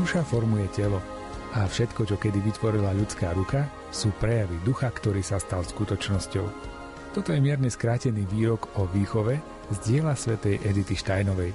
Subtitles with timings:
[0.00, 0.96] Duša formuje telo
[1.52, 6.46] a všetko, čo kedy vytvorila ľudská ruka, sú prejavy ducha, ktorý sa stal skutočnosťou.
[7.12, 9.36] Toto je mierne skrátený výrok o výchove
[9.68, 11.52] z diela svätej Edity Štajnovej.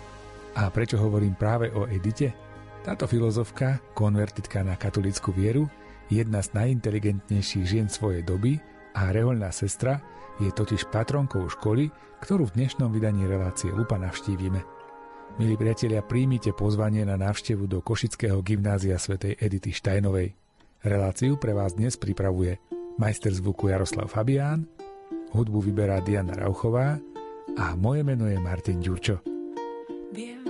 [0.61, 2.37] A prečo hovorím práve o Edite?
[2.85, 5.65] Táto filozofka, konvertitka na katolickú vieru,
[6.13, 8.61] jedna z najinteligentnejších žien svojej doby
[8.93, 9.97] a reholná sestra
[10.37, 11.89] je totiž patronkou školy,
[12.21, 14.74] ktorú v dnešnom vydaní relácie Lupa navštívime.
[15.41, 20.37] Milí priatelia, príjmite pozvanie na návštevu do Košického gymnázia svätej Edity Štajnovej.
[20.85, 22.61] Reláciu pre vás dnes pripravuje
[23.01, 24.69] majster zvuku Jaroslav Fabián,
[25.33, 27.01] hudbu vyberá Diana Rauchová
[27.57, 29.25] a moje meno je Martin Ďurčo.
[30.13, 30.45] Viem.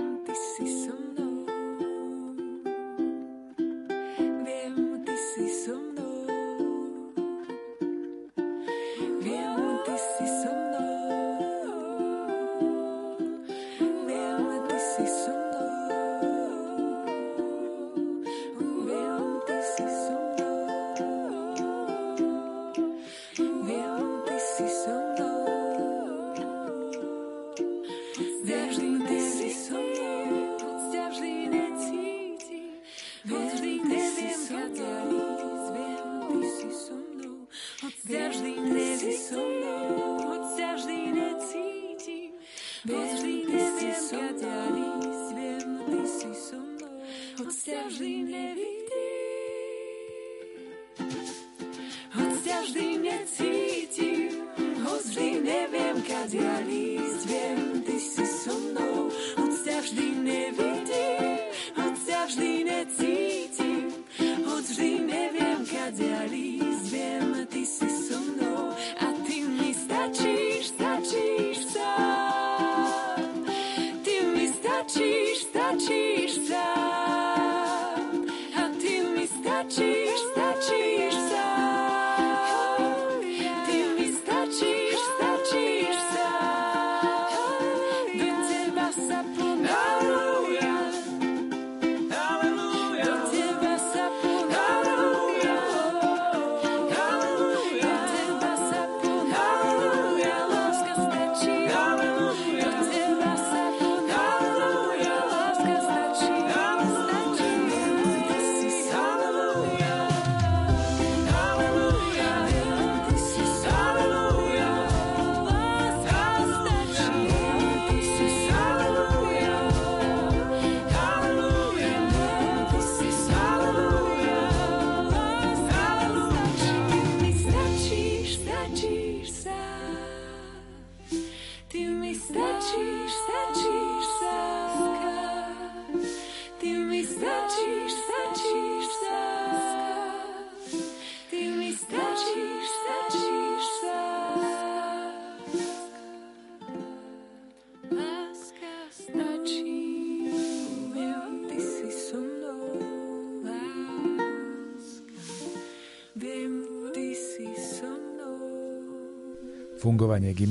[60.26, 60.65] never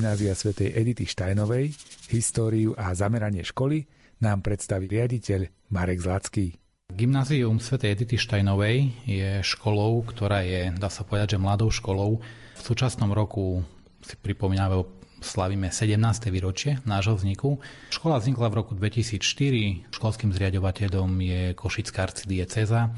[0.05, 1.73] gymnázia svätej Edity Štajnovej,
[2.13, 3.89] históriu a zameranie školy
[4.21, 6.61] nám predstaví riaditeľ Marek Zlacký.
[6.93, 12.21] Gymnázium svätej Edity Štajnovej je školou, ktorá je, dá sa povedať, že mladou školou.
[12.53, 13.65] V súčasnom roku
[14.05, 14.85] si pripomíname,
[15.25, 15.97] slavíme 17.
[16.29, 17.57] výročie nášho vzniku.
[17.89, 22.93] Škola vznikla v roku 2004, školským zriadovateľom je Košická arcidieceza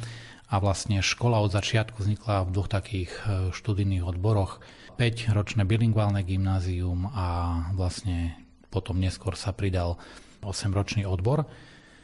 [0.48, 3.22] a vlastne škola od začiatku vznikla v dvoch takých e,
[3.52, 4.64] študijných odboroch
[4.96, 7.28] 5-ročné bilingválne gymnázium a
[7.76, 8.40] vlastne
[8.72, 10.00] potom neskôr sa pridal
[10.42, 11.46] 8-ročný odbor.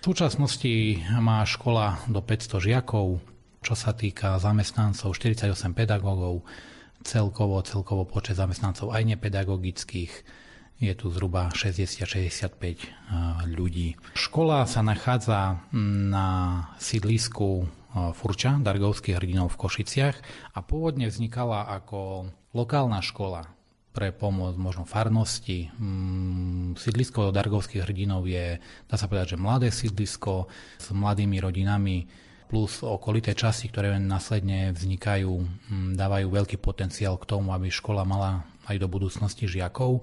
[0.03, 3.23] V súčasnosti má škola do 500 žiakov,
[3.63, 6.43] čo sa týka zamestnancov 48 pedagógov,
[7.07, 10.43] celkovo, celkovo počet zamestnancov aj nepedagogických
[10.83, 12.85] je tu zhruba 60-65 eh,
[13.47, 13.95] ľudí.
[14.19, 15.63] Škola sa nachádza
[16.11, 16.27] na
[16.75, 20.17] sídlisku Furča, Dargovských hrdinov v Košiciach
[20.57, 23.45] a pôvodne vznikala ako lokálna škola
[23.93, 25.69] pre pomoc možno farnosti.
[25.77, 28.57] Mm, sídlisko Dargovských hrdinov je,
[28.89, 30.49] dá sa povedať, že mladé sídlisko
[30.81, 32.09] s mladými rodinami
[32.49, 35.33] plus okolité časti, ktoré následne vznikajú,
[35.69, 40.01] mm, dávajú veľký potenciál k tomu, aby škola mala aj do budúcnosti žiakov,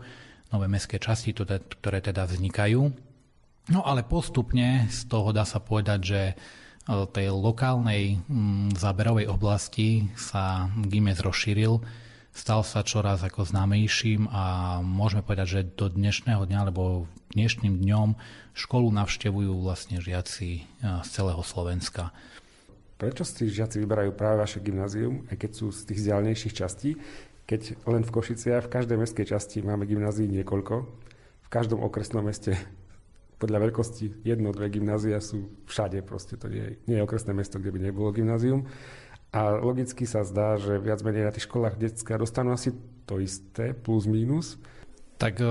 [0.54, 2.82] nové mestské časti, ktoré teda vznikajú.
[3.70, 6.34] No ale postupne z toho dá sa povedať, že e,
[7.10, 11.80] tej lokálnej mm, záberovej oblasti sa Gimes rozšíril
[12.30, 18.14] stal sa čoraz ako známejším a môžeme povedať, že do dnešného dňa, alebo dnešným dňom
[18.54, 22.14] školu navštevujú vlastne žiaci z celého Slovenska.
[23.00, 26.90] Prečo si žiaci vyberajú práve vaše gymnázium, aj keď sú z tých vzdialnejších častí,
[27.48, 30.74] keď len v Košiciach v každej mestskej časti máme gymnázií niekoľko,
[31.44, 32.54] v každom okresnom meste
[33.40, 37.72] podľa veľkosti jedno, dve gymnázia sú všade, proste to nie, nie je okresné mesto, kde
[37.72, 38.68] by nebolo gymnázium.
[39.32, 42.76] A logicky sa zdá, že viac menej na tých školách detská dostanú asi
[43.08, 44.60] to isté, plus minus.
[45.20, 45.46] Tak e,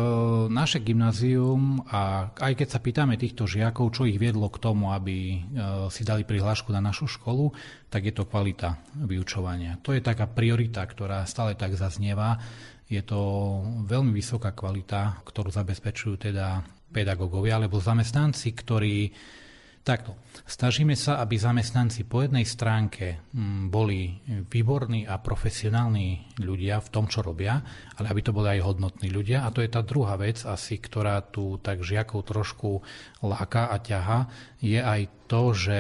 [0.49, 5.17] naše gymnázium, a aj keď sa pýtame týchto žiakov, čo ich viedlo k tomu, aby
[5.17, 5.39] e,
[5.93, 7.53] si dali prihlášku na našu školu,
[7.89, 9.77] tak je to kvalita vyučovania.
[9.85, 12.41] To je taká priorita, ktorá stále tak zaznieva.
[12.89, 13.21] Je to
[13.85, 18.97] veľmi vysoká kvalita, ktorú zabezpečujú teda pedagógovia alebo zamestnanci, ktorí
[19.79, 20.19] Takto.
[20.43, 27.07] Snažíme sa, aby zamestnanci po jednej stránke mm, boli výborní a profesionálni ľudia v tom,
[27.07, 27.57] čo robia,
[27.95, 29.47] ale aby to boli aj hodnotní ľudia.
[29.47, 32.85] A to je tá druhá vec asi, ktorá tu tak žiakov trošku
[33.23, 34.19] láka a ťaha,
[34.59, 35.01] je aj
[35.31, 35.79] to, že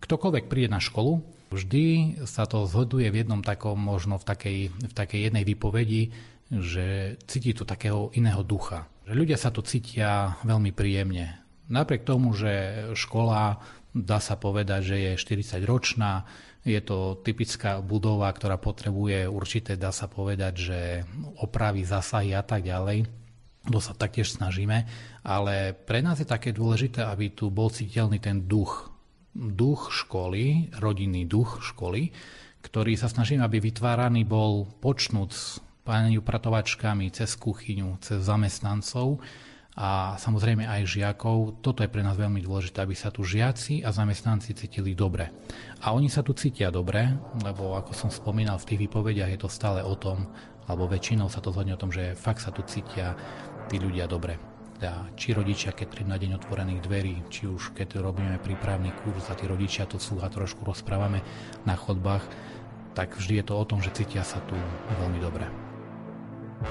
[0.00, 1.20] ktokoľvek príde na školu,
[1.50, 6.14] vždy sa to zhoduje v jednom takom, možno v takej, v takej jednej výpovedi,
[6.48, 8.91] že cíti tu takého iného ducha.
[9.02, 13.56] Že ľudia sa tu cítia veľmi príjemne Napriek tomu, že škola,
[13.96, 16.28] dá sa povedať, že je 40 ročná,
[16.68, 20.80] je to typická budova, ktorá potrebuje určité, dá sa povedať, že
[21.40, 23.08] opravy, zasahy a tak ďalej.
[23.72, 24.84] To sa taktiež snažíme,
[25.24, 28.92] ale pre nás je také dôležité, aby tu bol citeľný ten duch.
[29.32, 32.12] Duch školy, rodinný duch školy,
[32.62, 35.30] ktorý sa snažím, aby vytváraný bol počnúť
[35.82, 39.18] s pani upratovačkami, cez kuchyňu, cez zamestnancov,
[39.74, 41.58] a samozrejme aj žiakov.
[41.58, 45.34] Toto je pre nás veľmi dôležité, aby sa tu žiaci a zamestnanci cítili dobre.
[45.82, 47.10] A oni sa tu cítia dobre,
[47.42, 50.30] lebo ako som spomínal v tých výpovediach, je to stále o tom,
[50.70, 53.18] alebo väčšinou sa to zhodne o tom, že fakt sa tu cítia
[53.66, 54.38] tí ľudia dobre.
[54.78, 59.26] Teda, či rodičia, keď prídu na deň otvorených dverí, či už keď robíme prípravný kurz
[59.32, 61.26] a tí rodičia to sú a trošku rozprávame
[61.66, 62.22] na chodbách,
[62.94, 64.54] tak vždy je to o tom, že cítia sa tu
[65.00, 65.71] veľmi dobre.
[66.64, 66.70] Ooh.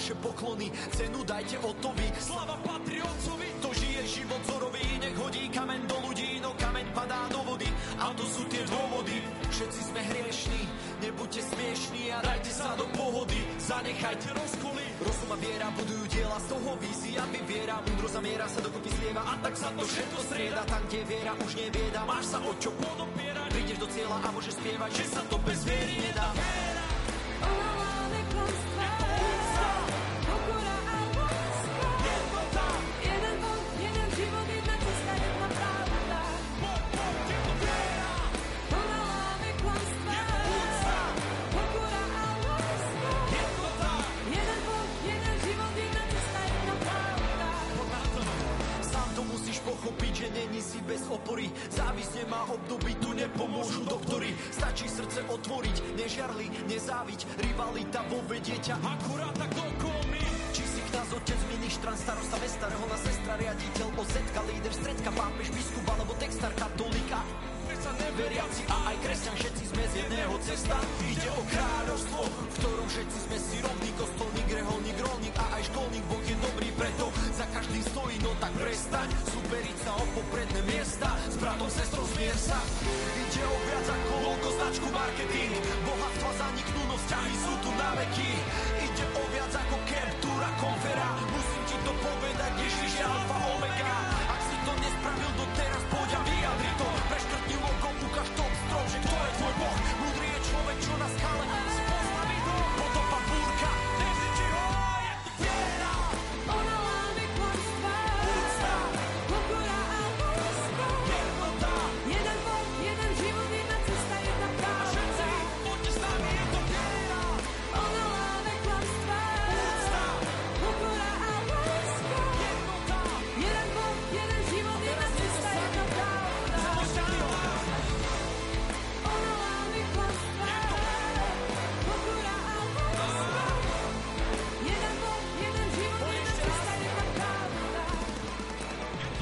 [0.00, 2.08] vaše poklony, cenu dajte Otovi.
[2.16, 7.28] Slava patrí otcovi, to žije život zorový, nech hodí kamen do ľudí, no kameň padá
[7.28, 7.68] do vody.
[8.00, 9.20] A to sú tie dôvody,
[9.52, 10.60] všetci sme hriešni,
[11.04, 13.44] nebuďte smiešni a dajte sa do pohody.
[13.60, 18.88] Zanechajte rozkoly, rozum a viera budujú diela, z toho vízia vyviera, múdro zamiera sa dokopy
[18.96, 22.56] zlieva a tak sa to všetko strieda, tam kde viera už nevieda, máš sa o
[22.56, 26.39] čo podopiera, prídeš do cieľa a môžeš spievať, že sa to bez viery nedá.
[50.90, 51.46] bez opory.
[51.70, 54.34] Závisť nemá období, tu nepomôžu doktory.
[54.50, 57.20] Stačí srdce otvoriť, nežiarli, nezáviť.
[57.46, 59.98] Rivalita vo vedieťa Akurát tak dokoľ
[60.50, 65.86] Či si kniaz, otec, ministran, starosta mesta, reholná sestra Riaditeľ, osetka, líder, stredka, pápež, biskup
[65.94, 67.22] alebo textár, katolíka
[67.90, 70.76] sa neveriaci a aj kresťan, všetci sme z jedného cesta.
[71.10, 76.04] Ide o kráľovstvo, v ktorom všetci sme si rovní, kostolník, reholník, rolník a aj školník,
[76.06, 81.08] Boh je dobrý, preto za každým stojí, no tak prestaň, superiť sa o popredné miesta,
[81.26, 82.58] s bratom, sestrou zmier sa.
[83.26, 88.30] Ide o viac ako logo, značku, marketing, bohatstva zaniknú, no vzťahy sú tu na veky.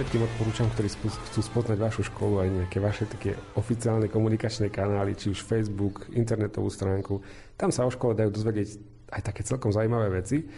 [0.09, 0.89] Všetkým odporúčam, ktorí
[1.29, 6.73] chcú spoznať vašu školu aj nejaké vaše také oficiálne komunikačné kanály, či už Facebook, internetovú
[6.73, 7.21] stránku.
[7.61, 8.69] Tam sa o škole dajú dozvedieť
[9.13, 10.49] aj také celkom zaujímavé veci.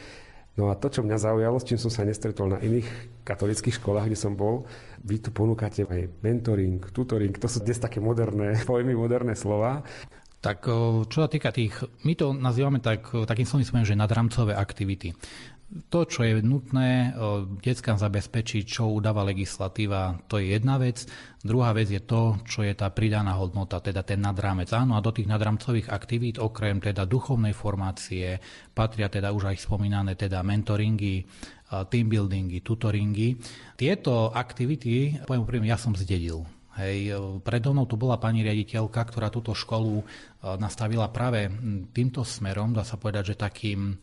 [0.54, 2.86] No a to, čo mňa zaujalo, s čím som sa nestretol na iných
[3.26, 4.70] katolických školách, kde som bol,
[5.02, 9.82] vy tu ponúkate aj mentoring, tutoring, to sú dnes také moderné pojmy, moderné slova.
[10.38, 10.62] Tak
[11.10, 11.74] čo sa týka tých,
[12.06, 15.10] my to nazývame tak, takým slovom, že nadramcové aktivity
[15.70, 17.14] to, čo je nutné
[17.62, 21.06] deckám zabezpečiť, čo udáva legislatíva, to je jedna vec.
[21.38, 24.66] Druhá vec je to, čo je tá pridaná hodnota, teda ten nadrámec.
[24.74, 28.42] Áno, a do tých nadrámcových aktivít, okrem teda duchovnej formácie,
[28.74, 31.22] patria teda už aj spomínané teda mentoringy,
[31.86, 33.38] team buildingy, tutoringy.
[33.78, 36.42] Tieto aktivity, poviem úprimne, ja som zdedil.
[36.70, 37.12] Hej,
[37.42, 40.02] predo mnou tu bola pani riaditeľka, ktorá túto školu
[40.58, 41.50] nastavila práve
[41.94, 43.94] týmto smerom, dá sa povedať, že takým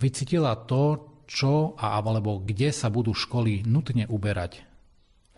[0.00, 4.66] vycítila to, čo a alebo kde sa budú školy nutne uberať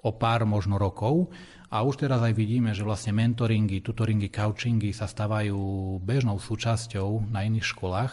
[0.03, 1.29] o pár možno rokov.
[1.73, 5.57] A už teraz aj vidíme, že vlastne mentoringy, tutoringy, coachingy sa stávajú
[6.05, 8.13] bežnou súčasťou na iných školách.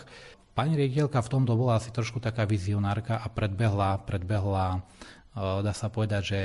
[0.55, 5.91] Pani riaditeľka v tomto bola asi trošku taká vizionárka a predbehla, predbehla, eh, dá sa
[5.91, 6.41] povedať, že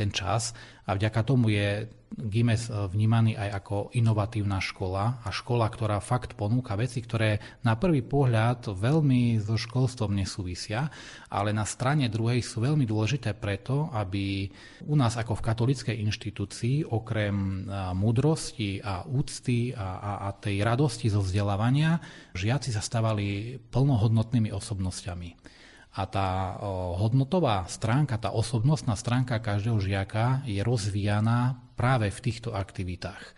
[0.00, 0.56] ten čas
[0.88, 6.34] a vďaka tomu je GIMES eh, vnímaný aj ako inovatívna škola a škola, ktorá fakt
[6.34, 10.90] ponúka veci, ktoré na prvý pohľad veľmi so školstvom nesúvisia,
[11.30, 14.50] ale na strane druhej sú veľmi dôležité preto, aby
[14.90, 20.66] u nás ako v katolíckej inštitúcii okrem eh, múdrosti a úcty a, a, a tej
[20.66, 22.02] radosti zo vzdelávania
[22.34, 25.59] žiaci sa stávali plnohodnotnými osobnosťami.
[25.90, 26.54] A tá
[26.96, 33.34] hodnotová stránka, tá osobnostná stránka každého žiaka je rozvíjaná práve v týchto aktivitách.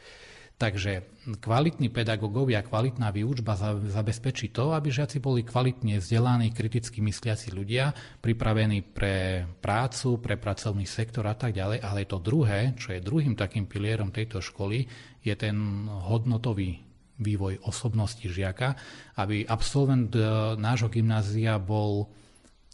[0.62, 1.02] Takže
[1.42, 7.90] kvalitní pedagógovia, kvalitná výučba zabezpečí to, aby žiaci boli kvalitne vzdelaní, kriticky mysliaci ľudia,
[8.22, 11.82] pripravení pre prácu, pre pracovný sektor a tak ďalej.
[11.82, 14.86] Ale to druhé, čo je druhým takým pilierom tejto školy,
[15.18, 15.56] je ten
[15.90, 16.78] hodnotový
[17.18, 18.78] vývoj osobnosti žiaka,
[19.18, 20.22] aby absolvent e,
[20.62, 22.06] nášho gymnázia bol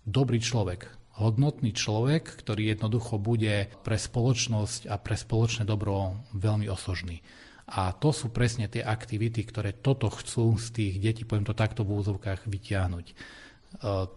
[0.08, 0.88] dobrý človek,
[1.18, 7.20] hodnotný človek, ktorý jednoducho bude pre spoločnosť a pre spoločné dobro veľmi osožný.
[7.68, 11.84] A to sú presne tie aktivity, ktoré toto chcú z tých detí, poviem to takto
[11.84, 13.06] v úzovkách, vyťahnuť.
[13.12, 13.14] E,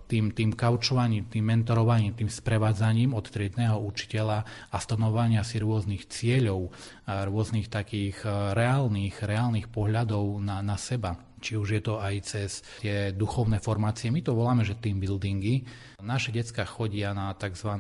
[0.07, 6.71] tým, tým kaučovaním, tým mentorovaním, tým sprevádzaním od triedného učiteľa a stanovania si rôznych cieľov,
[7.03, 12.61] rôznych takých e, reálnych, reálnych pohľadov na, na seba či už je to aj cez
[12.79, 14.13] tie duchovné formácie.
[14.13, 15.65] My to voláme, že team buildingy.
[15.99, 17.73] Naše decka chodia na tzv.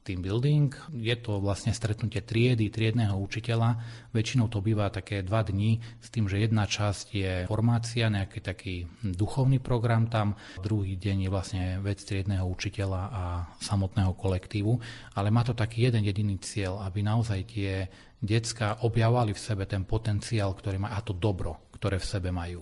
[0.00, 0.72] team building.
[0.96, 3.76] Je to vlastne stretnutie triedy, triedného učiteľa.
[4.16, 8.88] Väčšinou to býva také dva dní s tým, že jedna časť je formácia, nejaký taký
[9.04, 10.40] duchovný program tam.
[10.62, 13.22] Druhý deň je vlastne vec triedného učiteľa a
[13.60, 14.72] samotného kolektívu.
[15.20, 17.86] Ale má to taký jeden jediný cieľ, aby naozaj tie
[18.20, 22.60] decka objavovali v sebe ten potenciál, ktorý má, a to dobro, ktoré v sebe majú.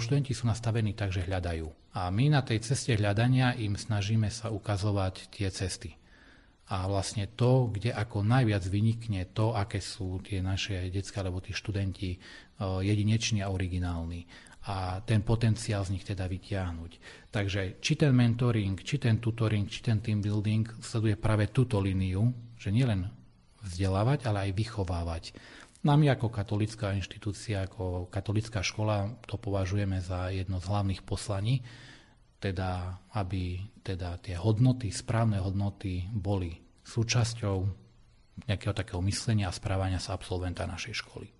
[0.00, 1.94] Študenti sú nastavení tak, že hľadajú.
[1.94, 5.94] A my na tej ceste hľadania im snažíme sa ukazovať tie cesty.
[6.70, 11.50] A vlastne to, kde ako najviac vynikne to, aké sú tie naše detská alebo tí
[11.50, 12.18] študenti e,
[12.62, 14.22] jedineční a originálni
[14.60, 16.92] a ten potenciál z nich teda vytiahnuť.
[17.32, 22.28] Takže či ten mentoring, či ten tutoring, či ten team building sleduje práve túto líniu,
[22.60, 23.08] že nielen
[23.64, 25.24] vzdelávať, ale aj vychovávať.
[25.80, 31.64] My ako katolická inštitúcia, ako katolická škola to považujeme za jedno z hlavných poslaní,
[32.36, 36.52] teda aby teda tie hodnoty, správne hodnoty boli
[36.84, 37.56] súčasťou
[38.44, 41.39] nejakého takého myslenia a správania sa absolventa našej školy.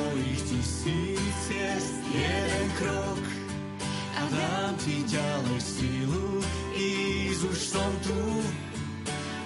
[2.81, 3.23] krok
[4.17, 6.41] a dám ti ďalej sílu
[6.73, 8.21] ísť, už som tu,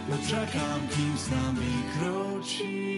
[0.08, 2.95] no čakám, kým s nami kročíš.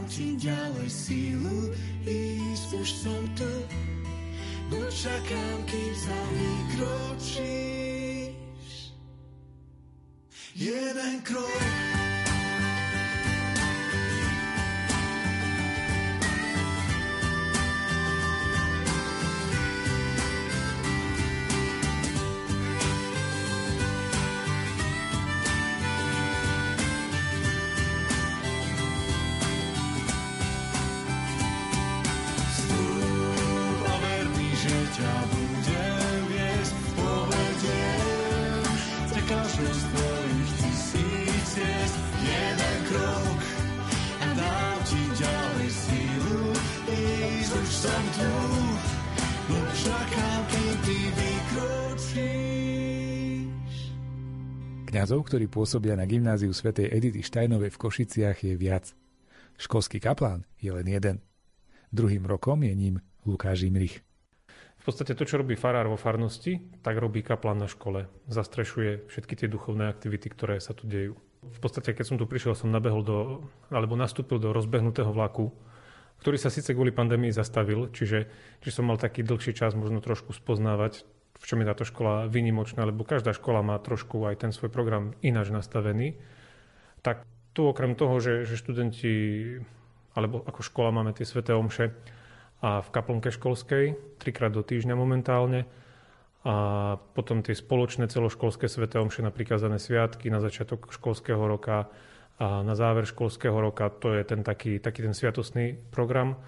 [0.00, 1.76] A dám ti ďalej sílu
[2.08, 3.52] ísť, už som tu.
[4.72, 8.32] No čakám, kým sa mi kročíš.
[10.56, 11.89] Jeden krok
[55.00, 58.92] Kňazov, ktorí pôsobia na gymnáziu svätej Edity Štajnovej v Košiciach je viac.
[59.56, 61.24] Školský kaplán je len jeden.
[61.88, 64.04] Druhým rokom je ním Lukáš Imrich.
[64.76, 68.12] V podstate to, čo robí farár vo farnosti, tak robí kaplán na škole.
[68.28, 71.16] Zastrešuje všetky tie duchovné aktivity, ktoré sa tu dejú.
[71.48, 75.48] V podstate, keď som tu prišiel, som nabehol do, alebo nastúpil do rozbehnutého vlaku,
[76.20, 78.28] ktorý sa síce kvôli pandémii zastavil, čiže,
[78.60, 81.08] čiže som mal taký dlhší čas možno trošku spoznávať
[81.40, 85.16] v čom je táto škola vynimočná, lebo každá škola má trošku aj ten svoj program
[85.24, 86.20] ináč nastavený,
[87.00, 87.24] tak
[87.56, 89.12] tu okrem toho, že, že študenti,
[90.12, 91.96] alebo ako škola máme tie sveté omše
[92.60, 95.64] a v kaplnke školskej, trikrát do týždňa momentálne,
[96.40, 101.92] a potom tie spoločné celoškolské sveté omše na prikázané sviatky na začiatok školského roka
[102.40, 106.40] a na záver školského roka, to je ten taký, taký ten sviatostný program.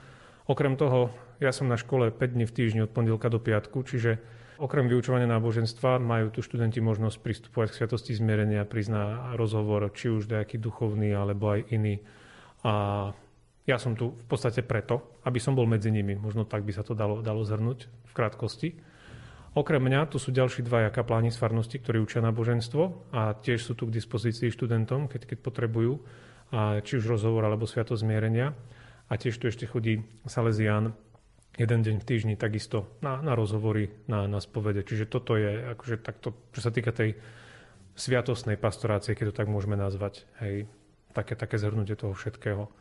[0.49, 1.13] Okrem toho,
[1.45, 4.17] ja som na škole 5 dní v týždni od pondelka do piatku, čiže
[4.63, 10.31] Okrem vyučovania náboženstva majú tu študenti možnosť pristupovať k sviatosti zmierenia, na rozhovor, či už
[10.31, 11.99] nejaký duchovný alebo aj iný.
[12.63, 13.11] A
[13.67, 16.15] ja som tu v podstate preto, aby som bol medzi nimi.
[16.15, 18.79] Možno tak by sa to dalo, dalo zhrnúť v krátkosti.
[19.59, 23.75] Okrem mňa tu sú ďalší dvaja kapláni z farnosti, ktorí učia náboženstvo a tiež sú
[23.75, 26.07] tu k dispozícii študentom, keď, keď potrebujú,
[26.55, 28.55] a či už rozhovor alebo sviatosť zmierenia.
[29.11, 30.95] A tiež tu ešte chodí Salesián,
[31.57, 34.85] jeden deň v týždni takisto na, na rozhovory, na, na spovede.
[34.85, 37.17] Čiže toto je akože takto, čo sa týka tej
[37.93, 40.25] sviatostnej pastorácie, keď to tak môžeme nazvať.
[40.41, 40.65] Hej,
[41.13, 42.73] také, také zhrnutie toho všetkého.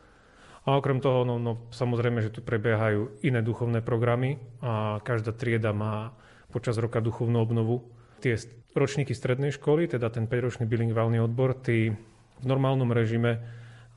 [0.62, 5.74] A okrem toho, no, no, samozrejme, že tu prebiehajú iné duchovné programy a každá trieda
[5.74, 6.14] má
[6.54, 7.82] počas roka duchovnú obnovu.
[8.22, 8.38] Tie
[8.72, 11.90] ročníky strednej školy, teda ten 5-ročný bilingválny odbor, tí
[12.38, 13.42] v normálnom režime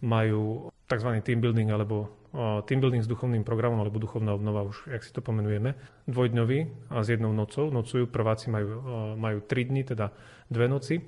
[0.01, 1.09] majú tzv.
[1.21, 2.09] team building alebo
[2.67, 5.75] team building s duchovným programom alebo duchovná obnova, už jak si to pomenujeme,
[6.07, 7.71] dvojdňový a s jednou nocou.
[7.71, 8.67] Nocujú, prváci majú,
[9.15, 10.11] majú 3 dni, teda
[10.51, 10.99] dve noci.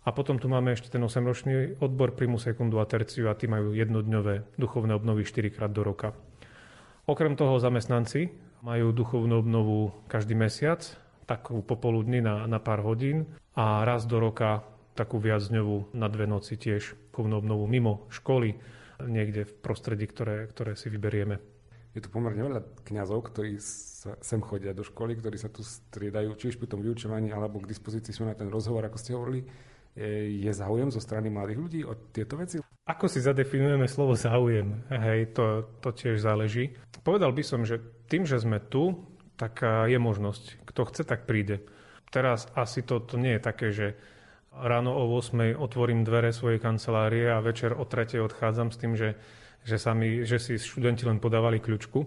[0.00, 3.76] A potom tu máme ešte ten 8-ročný odbor primu, sekundu a terciu a tí majú
[3.76, 6.16] jednodňové duchovné obnovy 4 krát do roka.
[7.04, 8.32] Okrem toho zamestnanci
[8.64, 10.80] majú duchovnú obnovu každý mesiac,
[11.28, 14.64] takú popoludní na, na pár hodín a raz do roka
[14.96, 18.56] takú viacdňovú na dve noci tiež duchovnú obnovu mimo školy
[19.06, 21.40] niekde v prostredí, ktoré, ktoré si vyberieme.
[21.90, 26.38] Je tu pomerne veľa kňazov, ktorí sa sem chodia do školy, ktorí sa tu striedajú,
[26.38, 29.42] či už pri tom vyučovaní, alebo k dispozícii sú na ten rozhovor, ako ste hovorili.
[30.38, 32.62] Je záujem zo strany mladých ľudí o tieto veci?
[32.86, 34.86] Ako si zadefinujeme slovo záujem?
[34.86, 36.78] Hej, to, to tiež záleží.
[37.02, 39.02] Povedal by som, že tým, že sme tu,
[39.34, 39.58] tak
[39.90, 40.62] je možnosť.
[40.62, 41.66] Kto chce, tak príde.
[42.14, 43.98] Teraz asi to, to nie je také, že
[44.54, 49.14] ráno o 8 otvorím dvere svojej kancelárie a večer o 3 odchádzam s tým, že,
[49.62, 52.02] že, sami, že si študenti len podávali kľúčku.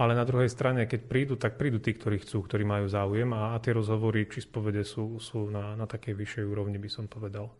[0.00, 3.52] Ale na druhej strane, keď prídu, tak prídu tí, ktorí chcú, ktorí majú záujem a,
[3.52, 7.52] a tie rozhovory či spovede sú, sú na, na takej vyššej úrovni, by som povedal.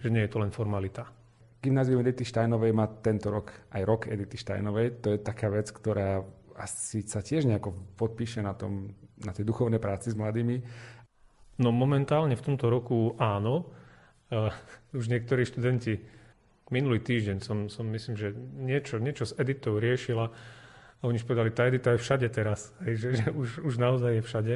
[0.00, 1.04] Že nie je to len formalita.
[1.60, 5.04] Gymnázium Edity Štajnovej má tento rok aj rok Edity Štajnovej.
[5.04, 6.24] To je taká vec, ktorá
[6.56, 10.64] asi sa tiež nejako podpíše na, tom, na tej duchovnej práci s mladými.
[11.56, 13.68] No momentálne v tomto roku áno.
[14.28, 14.52] Uh,
[14.98, 16.02] už niektorí študenti
[16.70, 20.26] minulý týždeň som, som myslím, že niečo, niečo s editou riešila
[20.96, 24.18] a oni už povedali, tá edita je všade teraz, hej, že, že už, už naozaj
[24.18, 24.54] je všade.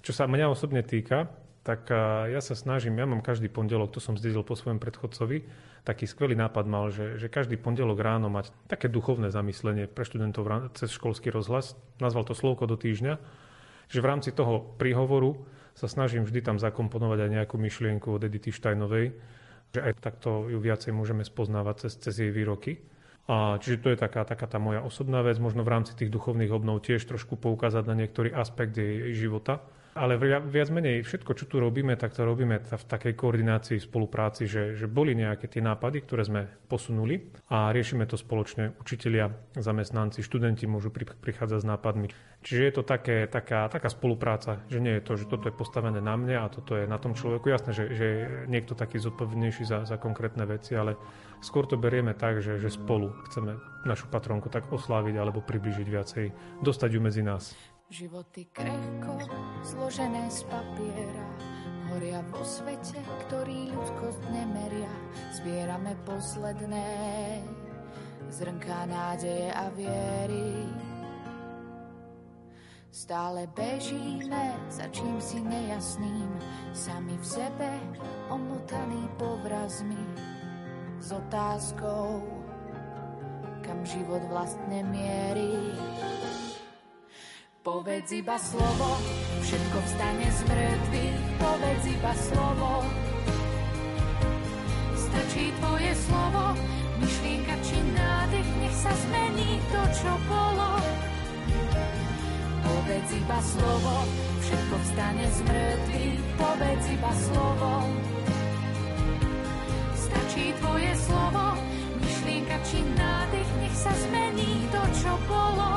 [0.00, 1.28] Čo sa mňa osobne týka,
[1.60, 1.92] tak
[2.32, 5.44] ja sa snažím, ja mám každý pondelok, to som zdedil po svojom predchodcovi,
[5.84, 10.48] taký skvelý nápad mal, že, že každý pondelok ráno mať také duchovné zamyslenie pre študentov
[10.72, 13.20] cez školský rozhlas, nazval to Slovko do týždňa,
[13.92, 15.36] že v rámci toho príhovoru
[15.80, 19.16] sa snažím vždy tam zakomponovať aj nejakú myšlienku od Edity Štajnovej,
[19.72, 22.84] že aj takto ju viacej môžeme spoznávať cez, cez jej výroky.
[23.30, 26.52] A čiže to je taká, taká tá moja osobná vec, možno v rámci tých duchovných
[26.52, 29.64] obnov tiež trošku poukázať na niektorý aspekt jej, života.
[29.90, 34.78] Ale viac menej všetko, čo tu robíme, tak to robíme v takej koordinácii, spolupráci, že,
[34.78, 37.18] že boli nejaké tie nápady, ktoré sme posunuli
[37.50, 38.78] a riešime to spoločne.
[38.78, 42.06] Učitelia, zamestnanci, študenti môžu prichádzať s nápadmi.
[42.40, 45.98] Čiže je to také, taká, taká spolupráca, že nie je to, že toto je postavené
[45.98, 47.50] na mne a toto je na tom človeku.
[47.50, 48.06] Jasné, že, že
[48.46, 50.96] niekto taký zodpovednejší za, za konkrétne veci, ale
[51.42, 56.24] skôr to berieme tak, že, že spolu chceme našu patronku tak osláviť alebo približiť viacej,
[56.64, 57.52] dostať ju medzi nás.
[57.90, 59.18] Životy krehko,
[59.66, 61.26] zložené z papiera,
[61.90, 64.94] horia vo svete, ktorý ľudskosť nemeria.
[65.34, 66.86] Zbierame posledné
[68.30, 70.70] zrnká nádeje a viery.
[72.94, 76.30] Stále bežíme za čím si nejasným,
[76.70, 77.70] sami v sebe
[78.30, 80.06] omotaný povrazmi
[81.02, 82.22] s otázkou,
[83.66, 85.74] kam život vlastne mierí.
[87.60, 88.96] Povedz iba slovo,
[89.44, 92.70] všetko vstane z mŕtvych, povedz iba slovo.
[94.96, 96.56] Stačí tvoje slovo,
[97.04, 100.70] myšlienka či nádych, nech sa zmení to, čo bolo.
[102.64, 103.94] Povedz iba slovo,
[104.40, 107.72] všetko vstane z mŕtvych, povedz iba slovo.
[110.00, 111.60] Stačí tvoje slovo,
[112.00, 115.76] myšlienka či nádych, nech sa zmení to, čo bolo.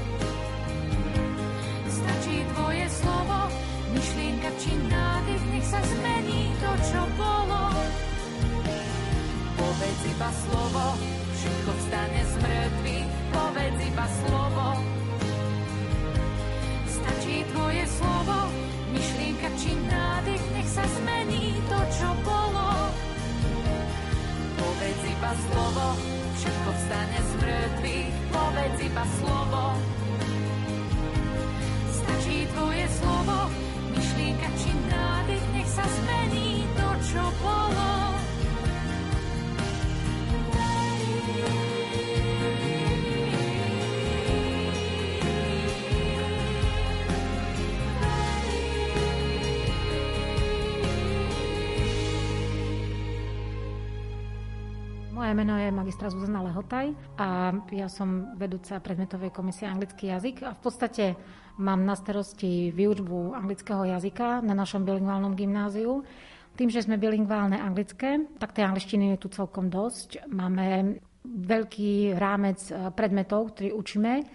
[2.91, 3.39] Slovo,
[3.95, 7.71] myšlienka či nádych, nech sa zmení to, čo bolo.
[9.55, 10.85] Povedz iba slovo,
[11.39, 14.65] všetko vstane z mŕtvych, povedz iba slovo.
[16.91, 18.37] Stačí tvoje slovo,
[18.91, 22.69] myšlienka či nádych, nech sa zmení to, čo bolo.
[24.59, 25.85] Povedz iba slovo,
[26.35, 29.50] všetko vstane z mŕtvych, povedz iba slovo.
[55.31, 60.51] Moje meno je magistra Zuzana Lehotaj a ja som vedúca predmetovej komisie anglický jazyk a
[60.51, 61.15] v podstate
[61.55, 66.03] mám na starosti výučbu anglického jazyka na našom bilingválnom gymnáziu.
[66.59, 70.27] Tým, že sme bilingválne anglické, tak tej angličtiny je tu celkom dosť.
[70.27, 72.59] Máme veľký rámec
[72.99, 74.27] predmetov, ktorý učíme.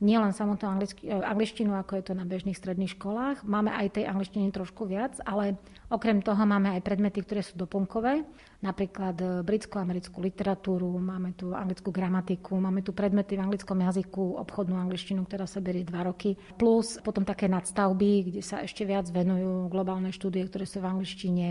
[0.00, 3.44] Nielen samotnú angličtinu, ako je to na bežných stredných školách.
[3.44, 5.60] Máme aj tej angličtiny trošku viac, ale
[5.92, 8.24] okrem toho máme aj predmety, ktoré sú doplnkové,
[8.64, 14.80] napríklad e, britsko-americkú literatúru, máme tu anglickú gramatiku, máme tu predmety v anglickom jazyku, obchodnú
[14.80, 19.68] angličtinu, ktorá sa berie dva roky, plus potom také nadstavby, kde sa ešte viac venujú
[19.68, 21.46] globálne štúdie, ktoré sú v angličtine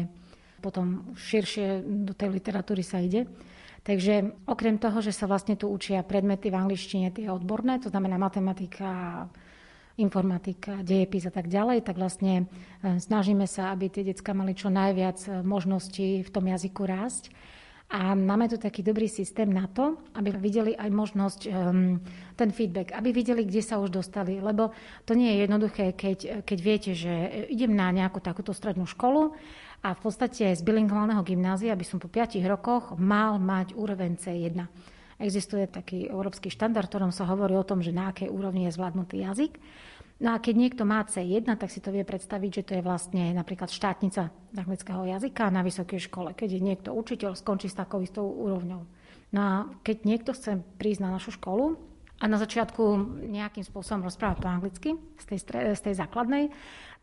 [0.59, 3.25] potom širšie do tej literatúry sa ide.
[3.83, 8.19] Takže okrem toho, že sa vlastne tu učia predmety v angličtine, tie odborné, to znamená
[8.19, 9.25] matematika,
[9.99, 12.47] informatika, dejepis a tak ďalej, tak vlastne
[12.83, 17.31] e, snažíme sa, aby tie detská mali čo najviac e, možností v tom jazyku rásť.
[17.89, 21.97] A máme tu taký dobrý systém na to, aby videli aj možnosť, um,
[22.37, 24.37] ten feedback, aby videli, kde sa už dostali.
[24.37, 24.69] Lebo
[25.09, 27.09] to nie je jednoduché, keď, keď viete, že
[27.49, 29.33] idem na nejakú takúto strednú školu
[29.79, 34.67] a v podstate z bilingválneho gymnázia by som po 5 rokoch mal mať úroveň C1.
[35.19, 39.23] Existuje taký európsky štandard, ktorom sa hovorí o tom, že na akej úrovni je zvládnutý
[39.23, 39.55] jazyk.
[40.19, 43.31] No a keď niekto má C1, tak si to vie predstaviť, že to je vlastne
[43.31, 46.35] napríklad štátnica anglického jazyka na vysokej škole.
[46.35, 48.83] Keď je niekto učiteľ, skončí s takou istou úrovňou.
[49.31, 51.79] No a keď niekto chce prísť na našu školu
[52.19, 52.83] a na začiatku
[53.31, 54.89] nejakým spôsobom rozprávať po anglicky
[55.23, 55.39] z tej,
[55.71, 56.51] z tej základnej,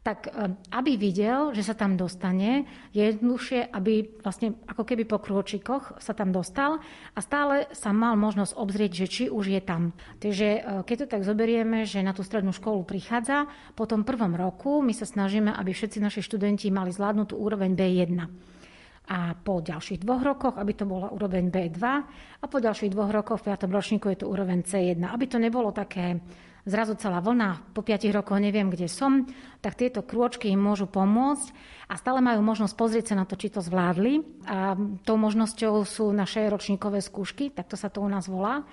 [0.07, 2.63] tak e, aby videl, že sa tam dostane,
[2.95, 6.79] je jednoduchšie, aby vlastne ako keby po krôčikoch sa tam dostal
[7.11, 9.91] a stále sa mal možnosť obzrieť, že či už je tam.
[10.23, 14.39] Takže e, keď to tak zoberieme, že na tú strednú školu prichádza, po tom prvom
[14.39, 18.15] roku my sa snažíme, aby všetci naši študenti mali zvládnutú úroveň B1
[19.07, 21.79] a po ďalších dvoch rokoch, aby to bola úroveň B2
[22.43, 23.71] a po ďalších dvoch rokoch v 5.
[23.71, 24.99] ročníku je to úroveň C1.
[25.07, 26.19] Aby to nebolo také
[26.67, 29.25] zrazu celá vlna, po 5 rokoch neviem, kde som,
[29.63, 31.55] tak tieto krôčky im môžu pomôcť
[31.87, 34.27] a stále majú možnosť pozrieť sa na to, či to zvládli.
[34.51, 34.75] A
[35.07, 38.67] tou možnosťou sú naše ročníkové skúšky, takto sa to u nás volá.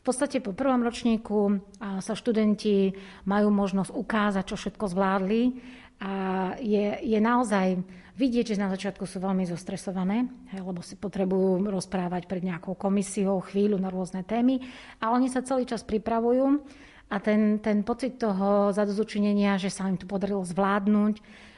[0.00, 2.92] V podstate po prvom ročníku sa študenti
[3.24, 5.42] majú možnosť ukázať, čo všetko zvládli
[6.00, 6.12] a
[6.60, 7.80] je, je naozaj
[8.14, 13.80] vidieť, že na začiatku sú veľmi zostresované, lebo si potrebujú rozprávať pred nejakou komisiou chvíľu
[13.80, 14.60] na rôzne témy,
[15.00, 16.62] ale oni sa celý čas pripravujú
[17.10, 21.14] a ten, ten pocit toho zadozučinenia, že sa im to podarilo zvládnuť,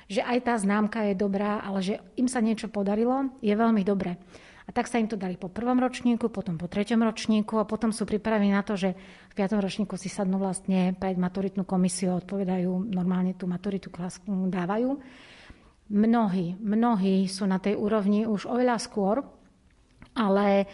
[0.06, 4.18] že aj tá známka je dobrá, ale že im sa niečo podarilo, je veľmi dobré.
[4.66, 7.94] A tak sa im to dali po prvom ročníku, potom po treťom ročníku a potom
[7.94, 8.98] sú pripravení na to, že
[9.30, 13.94] v piatom ročníku si sadnú vlastne pred maturitnú komisiu odpovedajú, normálne tú maturitu
[14.50, 14.98] dávajú.
[15.86, 19.22] Mnohí, mnohí sú na tej úrovni už oveľa skôr,
[20.18, 20.66] ale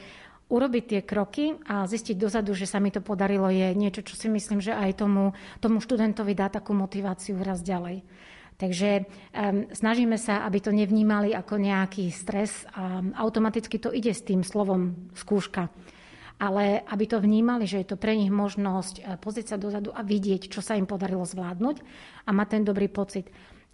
[0.53, 4.29] urobiť tie kroky a zistiť dozadu, že sa mi to podarilo, je niečo, čo si
[4.29, 5.33] myslím, že aj tomu,
[5.65, 8.05] tomu študentovi dá takú motiváciu raz ďalej.
[8.61, 14.23] Takže um, snažíme sa, aby to nevnímali ako nejaký stres a automaticky to ide s
[14.23, 15.73] tým slovom skúška.
[16.39, 20.07] Ale aby to vnímali, že je to pre nich možnosť eh, pozrieť sa dozadu a
[20.07, 21.77] vidieť, čo sa im podarilo zvládnuť
[22.27, 23.31] a mať ten dobrý pocit.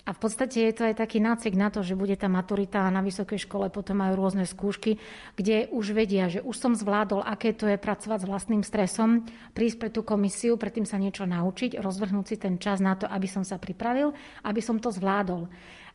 [0.09, 2.89] A v podstate je to aj taký nácvik na to, že bude tá maturita a
[2.89, 4.97] na vysokej škole potom majú rôzne skúšky,
[5.37, 9.77] kde už vedia, že už som zvládol, aké to je pracovať s vlastným stresom, prísť
[9.77, 13.45] pre tú komisiu, predtým sa niečo naučiť, rozvrhnúť si ten čas na to, aby som
[13.45, 14.17] sa pripravil,
[14.49, 15.45] aby som to zvládol.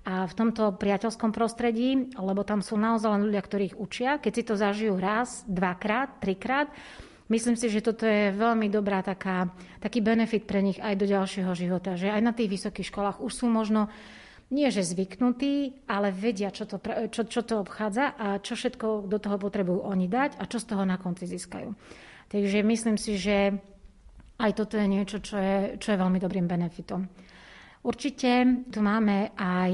[0.06, 4.44] A v tomto priateľskom prostredí, lebo tam sú naozaj len ľudia, ktorých učia, keď si
[4.46, 6.70] to zažijú raz, dvakrát, trikrát,
[7.32, 9.48] Myslím si, že toto je veľmi dobrá taká,
[9.80, 13.32] taký benefit pre nich aj do ďalšieho života, že aj na tých vysokých školách už
[13.32, 13.88] sú možno
[14.54, 16.78] nie že zvyknutí, ale vedia, čo to,
[17.10, 20.70] čo, čo to obchádza a čo všetko do toho potrebujú oni dať a čo z
[20.70, 21.74] toho na konci získajú.
[22.30, 23.58] Takže myslím si, že
[24.38, 27.10] aj toto je niečo, čo je, čo je veľmi dobrým benefitom.
[27.84, 29.72] Určite tu máme aj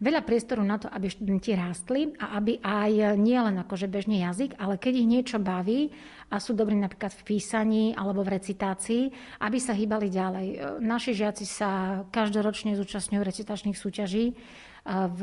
[0.00, 4.56] veľa priestoru na to, aby študenti rástli a aby aj nie len akože bežný jazyk,
[4.56, 5.92] ale keď ich niečo baví
[6.32, 9.02] a sú dobrí napríklad v písaní alebo v recitácii,
[9.44, 10.46] aby sa hýbali ďalej.
[10.80, 14.32] Naši žiaci sa každoročne zúčastňujú recitačných súťaží
[14.86, 15.20] v,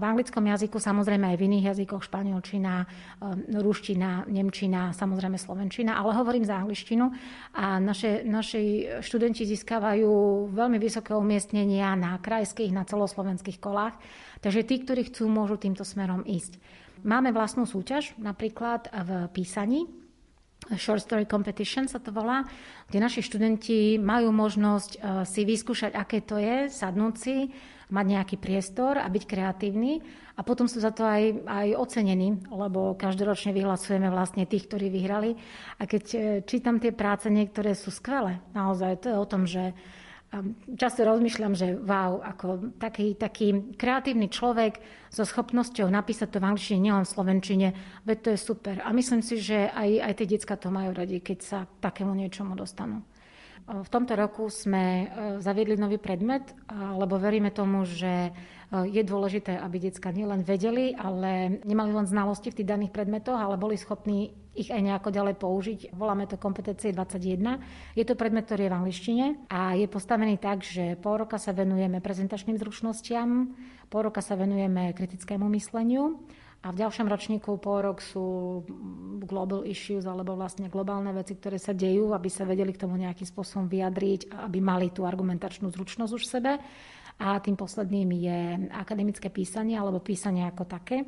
[0.00, 2.88] v anglickom jazyku, samozrejme aj v iných jazykoch, španielčina,
[3.20, 7.12] um, ruština, nemčina, samozrejme slovenčina, ale hovorím za angličtinu.
[7.52, 10.08] A naše, naši študenti získavajú
[10.56, 13.92] veľmi vysoké umiestnenia na krajských, na celoslovenských kolách,
[14.40, 16.56] takže tí, ktorí chcú, môžu týmto smerom ísť.
[17.04, 19.84] Máme vlastnú súťaž, napríklad v písaní,
[20.74, 22.42] Short Story Competition sa to volá,
[22.90, 27.36] kde naši študenti majú možnosť uh, si vyskúšať, aké to je, sadnúť si,
[27.88, 30.04] mať nejaký priestor a byť kreatívny
[30.36, 35.34] a potom sú za to aj, aj ocenení, lebo každoročne vyhlasujeme vlastne tých, ktorí vyhrali.
[35.80, 38.44] A keď e, čítam tie práce, niektoré sú skvelé.
[38.52, 39.72] Naozaj to je o tom, že
[40.76, 44.76] často rozmýšľam, že wow, ako taký, taký kreatívny človek
[45.08, 47.68] so schopnosťou napísať to v angličtine, nielen v slovenčine,
[48.04, 48.76] veď to je super.
[48.84, 52.52] A myslím si, že aj, aj tie decka to majú radi, keď sa takému niečomu
[52.52, 53.00] dostanú.
[53.68, 55.12] V tomto roku sme
[55.44, 58.32] zaviedli nový predmet, lebo veríme tomu, že
[58.72, 63.60] je dôležité, aby detská nielen vedeli, ale nemali len znalosti v tých daných predmetoch, ale
[63.60, 65.80] boli schopní ich aj nejako ďalej použiť.
[65.92, 67.60] Voláme to kompetencie 21.
[67.92, 71.52] Je to predmet, ktorý je v angličtine a je postavený tak, že pol roka sa
[71.52, 73.52] venujeme prezentačným zručnostiam,
[73.92, 76.24] pol roka sa venujeme kritickému mysleniu
[76.58, 78.60] a v ďalšom ročníku pol rok sú
[79.22, 83.30] global issues alebo vlastne globálne veci, ktoré sa dejú, aby sa vedeli k tomu nejakým
[83.30, 86.52] spôsobom vyjadriť, aby mali tú argumentačnú zručnosť už v sebe.
[87.18, 88.38] A tým posledným je
[88.74, 91.06] akademické písanie alebo písanie ako také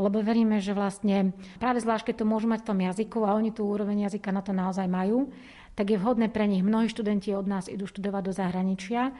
[0.00, 3.52] lebo veríme, že vlastne práve zvlášť, keď to môžu mať v tom jazyku a oni
[3.52, 5.28] tú úroveň jazyka na to naozaj majú,
[5.76, 6.64] tak je vhodné pre nich.
[6.64, 9.12] Mnohí študenti od nás idú študovať do zahraničia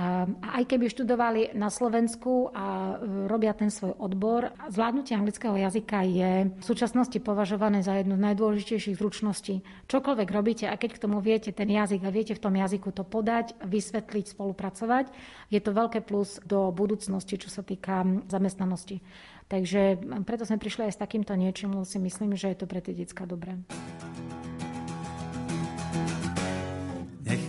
[0.00, 0.24] a
[0.56, 6.32] aj keby študovali na Slovensku a e, robia ten svoj odbor, zvládnutie anglického jazyka je
[6.56, 9.60] v súčasnosti považované za jednu z najdôležitejších zručností.
[9.92, 13.04] Čokoľvek robíte a keď k tomu viete ten jazyk a viete v tom jazyku to
[13.04, 15.12] podať, vysvetliť, spolupracovať,
[15.52, 18.00] je to veľké plus do budúcnosti, čo sa týka
[18.32, 19.04] zamestnanosti.
[19.52, 22.80] Takže preto sme prišli aj s takýmto niečím, lebo si myslím, že je to pre
[22.80, 23.60] tie detská dobré.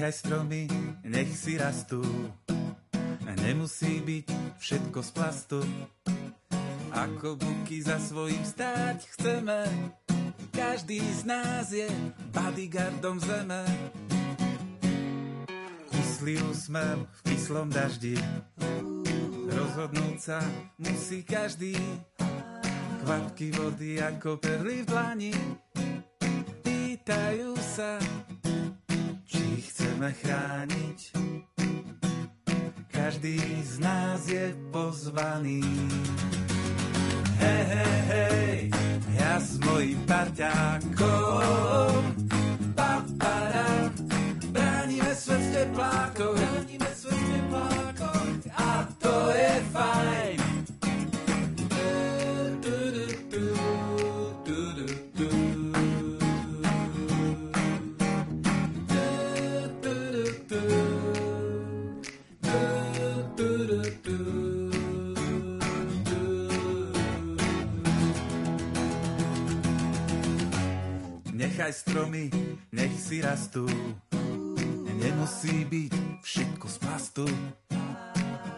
[0.01, 0.65] Nechaj stromy,
[1.05, 2.01] nech si rastú.
[3.45, 5.61] Nemusí byť všetko z plastu.
[6.89, 9.61] Ako buky za svojím stáť chceme.
[10.57, 11.85] Každý z nás je
[12.33, 13.61] bodyguardom zeme.
[15.93, 18.17] Kyslý úsmev v kyslom daždi.
[19.53, 20.41] Rozhodnúť sa
[20.81, 21.77] musí každý.
[23.05, 25.33] Kvapky vody ako perly v dlani.
[26.65, 28.01] Pýtajú sa,
[29.61, 30.99] chceme chrániť.
[32.89, 35.61] Každý z nás je pozvaný.
[37.41, 38.53] Hej, hej, hej,
[39.17, 42.01] ja s mojím parťákom.
[42.77, 43.89] Papara,
[44.53, 46.50] bránime svet s teplákom.
[71.91, 72.31] Stromy,
[72.71, 73.67] nech si rastú.
[74.95, 77.25] Nemusí byť všetko z plastu.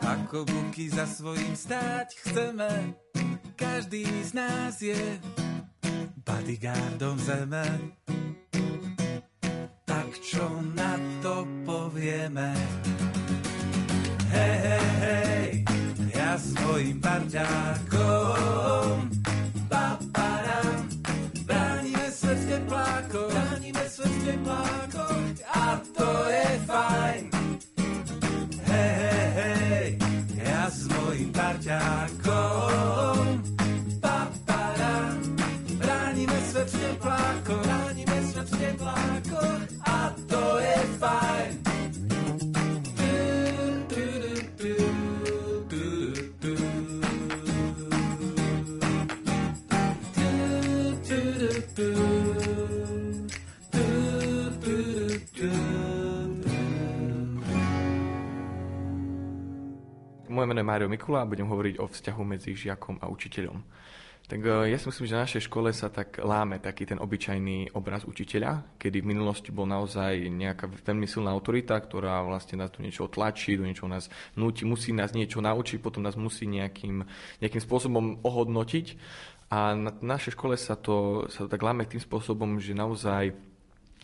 [0.05, 2.93] Ako buky za svojím stáť chceme.
[3.57, 5.17] Každý z nás je
[6.21, 7.65] bodyguardom zeme.
[9.89, 10.45] Tak čo
[10.77, 10.93] na
[11.25, 12.53] to povieme?
[14.29, 15.49] Hej, hej, hej,
[16.13, 18.73] ja svojim parťákom
[22.53, 25.65] teplákoch, chránime svet v teplákoch a
[25.97, 27.23] to je fajn.
[28.69, 29.87] Hej, hej, hej,
[30.37, 33.25] ja s mojim parťákom,
[33.97, 35.17] papadam,
[35.81, 39.42] bránime svet v teplákoch, bránime svet v teplákoch
[60.33, 63.61] Moje meno je Mário Mikula a budem hovoriť o vzťahu medzi žiakom a učiteľom.
[64.23, 67.77] Tak e, ja si myslím, že na našej škole sa tak láme taký ten obyčajný
[67.77, 72.81] obraz učiteľa, kedy v minulosti bol naozaj nejaká veľmi silná autorita, ktorá vlastne nás do
[72.81, 77.05] niečo tlačí, do niečo nás nutí, musí nás niečo naučiť, potom nás musí nejakým,
[77.43, 78.97] nejakým spôsobom ohodnotiť.
[79.53, 83.52] A na našej škole sa to, sa to tak láme tým spôsobom, že naozaj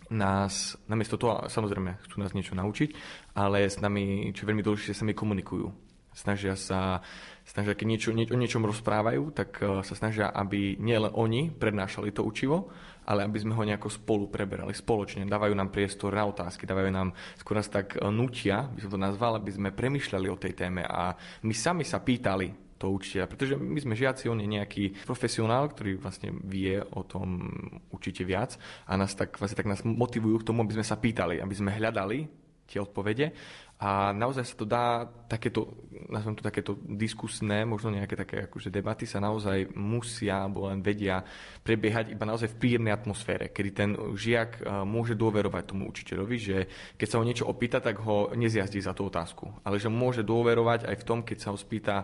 [0.09, 2.89] nás, namiesto toho, samozrejme, chcú nás niečo naučiť,
[3.37, 5.89] ale s nami, čo je veľmi dôležité, sa mi komunikujú
[6.19, 6.99] snažia sa,
[7.47, 12.11] snažia, keď niečo, nie, o niečom rozprávajú, tak uh, sa snažia, aby nielen oni prednášali
[12.11, 12.67] to učivo,
[13.07, 15.25] ale aby sme ho nejako spolu preberali, spoločne.
[15.25, 18.99] Dávajú nám priestor na otázky, dávajú nám skôr nás tak uh, nutia, by som to
[18.99, 23.53] nazval, aby sme premyšľali o tej téme a my sami sa pýtali to učiteľa, pretože
[23.59, 27.51] my sme žiaci, on je nejaký profesionál, ktorý vlastne vie o tom
[27.91, 28.55] určite viac
[28.87, 31.75] a nás tak, vlastne tak nás motivujú k tomu, aby sme sa pýtali, aby sme
[31.75, 32.25] hľadali
[32.69, 33.33] tie odpovede.
[33.79, 35.71] A naozaj sa to dá, takéto,
[36.11, 41.23] nazvem to takéto diskusné, možno nejaké také akože debaty sa naozaj musia alebo len vedia
[41.63, 46.57] prebiehať iba naozaj v príjemnej atmosfére, kedy ten žiak e, môže dôverovať tomu učiteľovi, že
[46.99, 50.83] keď sa ho niečo opýta, tak ho nezjazdí za tú otázku, ale že môže dôverovať
[50.91, 52.03] aj v tom, keď sa ho spýta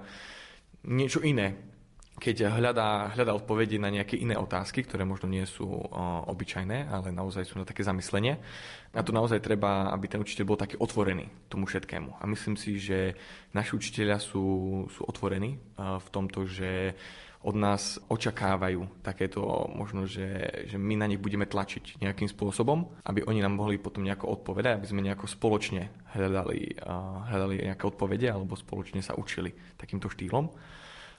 [0.85, 1.57] niečo iné,
[2.15, 5.67] keď hľadá, hľadá odpovede na nejaké iné otázky, ktoré možno nie sú
[6.31, 8.39] obyčajné, ale naozaj sú na také zamyslenie.
[8.95, 12.15] A to naozaj treba, aby ten učiteľ bol taký otvorený tomu všetkému.
[12.15, 13.19] A myslím si, že
[13.51, 14.43] naši učiteľia sú,
[14.87, 16.95] sú otvorení v tomto, že
[17.45, 20.25] od nás očakávajú takéto, možno, že,
[20.65, 24.81] že my na nich budeme tlačiť nejakým spôsobom, aby oni nám mohli potom nejako odpovedať,
[24.81, 26.81] aby sme nejako spoločne hľadali,
[27.29, 30.49] hľadali nejaké odpovede alebo spoločne sa učili takýmto štýlom.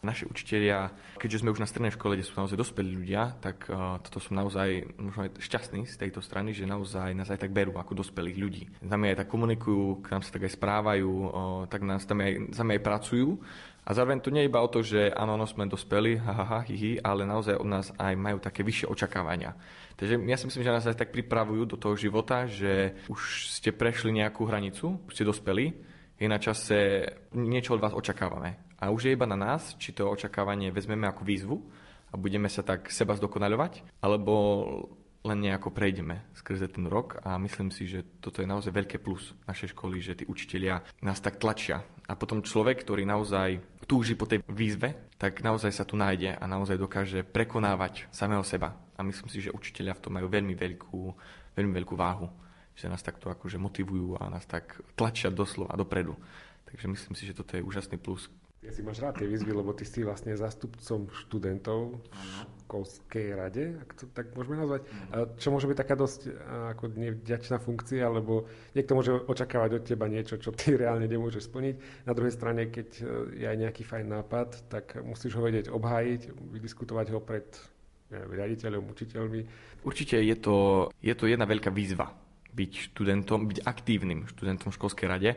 [0.05, 3.97] Naši učitelia, keďže sme už na strednej škole, kde sú naozaj dospelí ľudia, tak uh,
[4.05, 7.75] toto som naozaj možno aj šťastný z tejto strany, že naozaj nás aj tak berú
[7.81, 8.65] ako dospelých ľudí.
[8.85, 11.31] Za aj tak komunikujú, k nám sa tak aj správajú, uh,
[11.67, 13.41] tak nás tam aj, za aj pracujú
[13.87, 16.45] a zároveň to nie je iba o to, že áno, no sme dospeli, ha, ha,
[16.45, 19.55] ha, hi, hi, ale naozaj od nás aj majú také vyššie očakávania.
[19.95, 23.71] Takže ja si myslím, že nás aj tak pripravujú do toho života, že už ste
[23.71, 25.71] prešli nejakú hranicu, už ste dospeli,
[26.19, 28.59] je na čase, niečo od vás očakávame.
[28.83, 31.57] A už je iba na nás, či to očakávanie vezmeme ako výzvu
[32.11, 34.35] a budeme sa tak seba zdokonaľovať, alebo
[35.27, 39.35] len nejako prejdeme skrze ten rok a myslím si, že toto je naozaj veľké plus
[39.51, 41.83] našej školy, že tí učitelia nás tak tlačia.
[42.07, 43.59] A potom človek, ktorý naozaj
[43.91, 48.79] túži po tej výzve, tak naozaj sa tu nájde a naozaj dokáže prekonávať samého seba.
[48.95, 51.01] A myslím si, že učitelia v tom majú veľmi veľkú,
[51.59, 52.31] veľmi veľkú váhu,
[52.79, 56.15] že nás takto akože motivujú a nás tak tlačia doslova dopredu.
[56.71, 58.31] Takže myslím si, že toto je úžasný plus,
[58.67, 63.79] ja si máš rád tie výzvy, lebo ty si vlastne zastupcom študentov v školskej rade,
[63.79, 64.91] ak to tak môžeme nazvať.
[65.39, 66.35] Čo môže byť taká dosť
[66.75, 71.75] ako nevďačná funkcia, lebo niekto môže očakávať od teba niečo, čo ty reálne nemôžeš splniť.
[72.11, 73.03] Na druhej strane, keď e,
[73.39, 77.47] je aj nejaký fajn nápad, tak musíš ho vedieť obhájiť, vydiskutovať ho pred
[78.11, 79.41] neviem, riaditeľom, učiteľmi.
[79.87, 80.57] Určite je to,
[80.99, 82.11] je to jedna veľká výzva
[82.57, 85.31] byť študentom, byť aktívnym študentom v školskej rade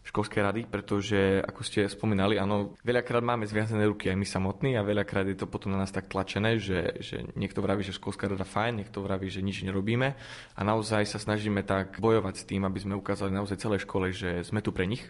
[0.00, 4.82] školskej rady, pretože, ako ste spomínali, áno, veľakrát máme zviazané ruky aj my samotní a
[4.82, 8.48] veľakrát je to potom na nás tak tlačené, že, že niekto vraví, že školská rada
[8.48, 10.16] fajn, niekto vraví, že nič nerobíme.
[10.56, 14.40] A naozaj sa snažíme tak bojovať s tým, aby sme ukázali naozaj celej škole, že
[14.42, 15.04] sme tu pre nich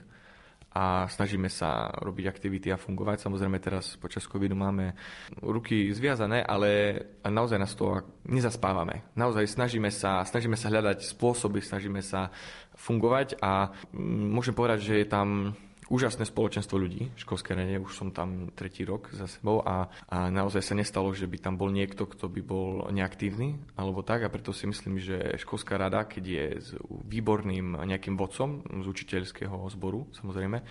[0.71, 3.27] a snažíme sa robiť aktivity a fungovať.
[3.27, 4.95] Samozrejme teraz počas covidu máme
[5.43, 6.95] ruky zviazané, ale
[7.27, 9.03] naozaj nás to nezaspávame.
[9.19, 12.31] Naozaj snažíme sa, snažíme sa hľadať spôsoby, snažíme sa
[12.79, 15.59] fungovať a mm, môžem povedať, že je tam
[15.91, 20.31] úžasné spoločenstvo ľudí v školskej rade, už som tam tretí rok za sebou a, a
[20.31, 24.33] naozaj sa nestalo, že by tam bol niekto, kto by bol neaktívny alebo tak a
[24.33, 30.07] preto si myslím, že školská rada, keď je s výborným nejakým vodcom z učiteľského zboru,
[30.15, 30.63] samozrejme,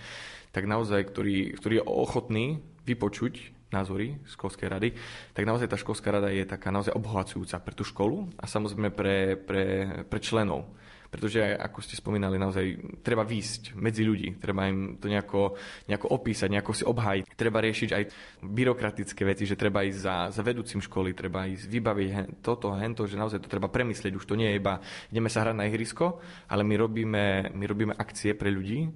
[0.50, 2.46] tak naozaj, ktorý, ktorý je ochotný
[2.88, 4.88] vypočuť názory školskej rady,
[5.30, 9.38] tak naozaj tá školská rada je taká naozaj obohacujúca pre tú školu a samozrejme pre,
[9.38, 9.64] pre,
[10.10, 10.66] pre členov
[11.10, 15.58] pretože ako ste spomínali, naozaj treba výjsť medzi ľudí, treba im to nejako,
[15.90, 17.22] nejako opísať, nejako si obhájiť.
[17.34, 18.02] Treba riešiť aj
[18.46, 22.08] byrokratické veci, že treba ísť za, za vedúcim školy, treba ísť vybaviť
[22.40, 24.14] toto, hento, že naozaj to treba premyslieť.
[24.14, 24.78] Už to nie je iba
[25.10, 28.88] ideme sa hrať na ihrisko, ale my robíme, my robíme akcie pre ľudí,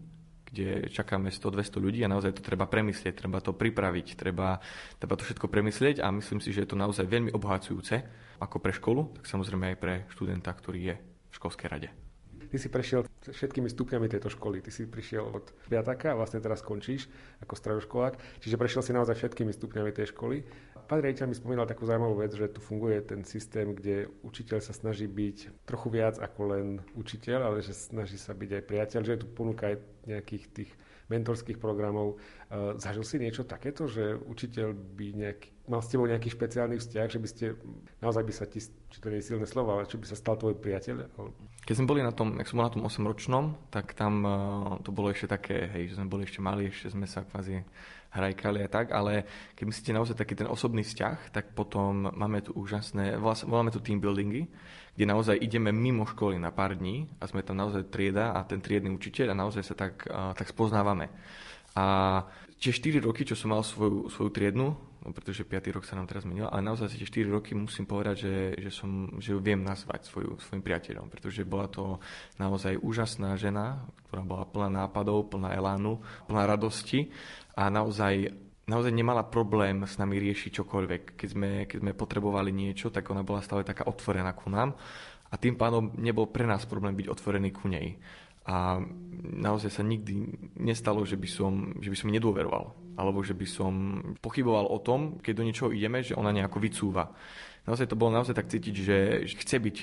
[0.45, 4.63] kde čakáme 100-200 ľudí a naozaj to treba premyslieť, treba to pripraviť, treba,
[5.03, 8.07] treba to všetko premyslieť a myslím si, že je to naozaj veľmi obohacujúce
[8.39, 12.04] ako pre školu, tak samozrejme aj pre študenta, ktorý je v školskej rade.
[12.55, 13.03] Ty si prešiel
[13.35, 14.63] všetkými stupňami tejto školy.
[14.63, 17.11] Ty si prišiel od piataka a vlastne teraz skončíš
[17.43, 18.15] ako stredoškolák.
[18.39, 20.47] Čiže prešiel si naozaj všetkými stupňami tej školy.
[20.87, 24.71] Pán rejiteľ mi spomínal takú zaujímavú vec, že tu funguje ten systém, kde učiteľ sa
[24.71, 29.19] snaží byť trochu viac ako len učiteľ, ale že snaží sa byť aj priateľ, že
[29.19, 30.71] tu ponúka aj nejakých tých
[31.09, 32.17] mentorských programov.
[32.49, 37.09] E, zažil si niečo takéto, že učiteľ by nejaký, mal s tebou nejaký špeciálny vzťah,
[37.13, 37.45] že by ste,
[38.01, 40.41] naozaj by sa ti, či to nie je silné slovo, ale či by sa stal
[40.41, 41.09] tvoj priateľ?
[41.65, 44.33] Keď sme boli na tom, jak som bol na tom 8-ročnom, tak tam uh,
[44.85, 47.65] to bolo ešte také, hej, že sme boli ešte mali, ešte sme sa kvázi
[48.15, 49.27] hrajkali a tak, ale
[49.59, 53.99] keď myslíte naozaj taký ten osobný vzťah, tak potom máme tu úžasné, voláme tu team
[53.99, 54.47] buildingy,
[54.95, 58.63] kde naozaj ideme mimo školy na pár dní a sme tam naozaj trieda a ten
[58.63, 61.11] triedny učiteľ a naozaj sa tak, tak spoznávame.
[61.75, 62.23] A
[62.63, 65.75] tie 4 roky, čo som mal svoju, svoju triednu, no pretože 5.
[65.75, 69.19] rok sa nám teraz zmenil, ale naozaj tie 4 roky musím povedať, že, že, som,
[69.19, 71.99] že ju viem nazvať svoju, svojim priateľom, pretože bola to
[72.39, 75.99] naozaj úžasná žena, ktorá bola plná nápadov, plná elánu,
[76.31, 77.11] plná radosti
[77.59, 81.03] a naozaj naozaj nemala problém s nami riešiť čokoľvek.
[81.17, 84.77] Keď sme, keď sme potrebovali niečo, tak ona bola stále taká otvorená ku nám
[85.29, 87.99] a tým pádom nebol pre nás problém byť otvorený ku nej
[88.45, 88.77] a
[89.25, 90.29] naozaj sa nikdy
[90.61, 93.73] nestalo, že by som, že by som nedôveroval alebo že by som
[94.21, 97.11] pochyboval o tom, keď do niečoho ideme, že ona nejako vycúva.
[97.67, 98.97] Naozaj to bolo naozaj tak cítiť, že
[99.41, 99.77] chce byť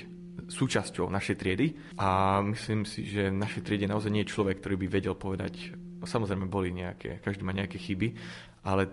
[0.48, 4.80] súčasťou našej triedy a myslím si, že v našej triede naozaj nie je človek, ktorý
[4.80, 8.16] by vedel povedať, no samozrejme boli nejaké, každý má nejaké chyby,
[8.62, 8.90] ale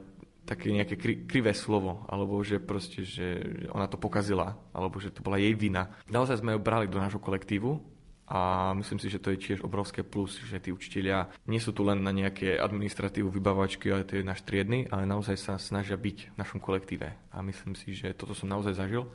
[0.50, 3.38] také nejaké kri, krivé slovo, alebo že proste, že
[3.70, 5.94] ona to pokazila, alebo že to bola jej vina.
[6.10, 7.78] Naozaj sme ju brali do nášho kolektívu
[8.26, 11.86] a myslím si, že to je tiež obrovské plus, že tí učitelia nie sú tu
[11.86, 16.34] len na nejaké administratívu, vybavačky, ale to je náš triedny, ale naozaj sa snažia byť
[16.34, 17.14] v našom kolektíve.
[17.30, 19.06] A myslím si, že toto som naozaj zažil.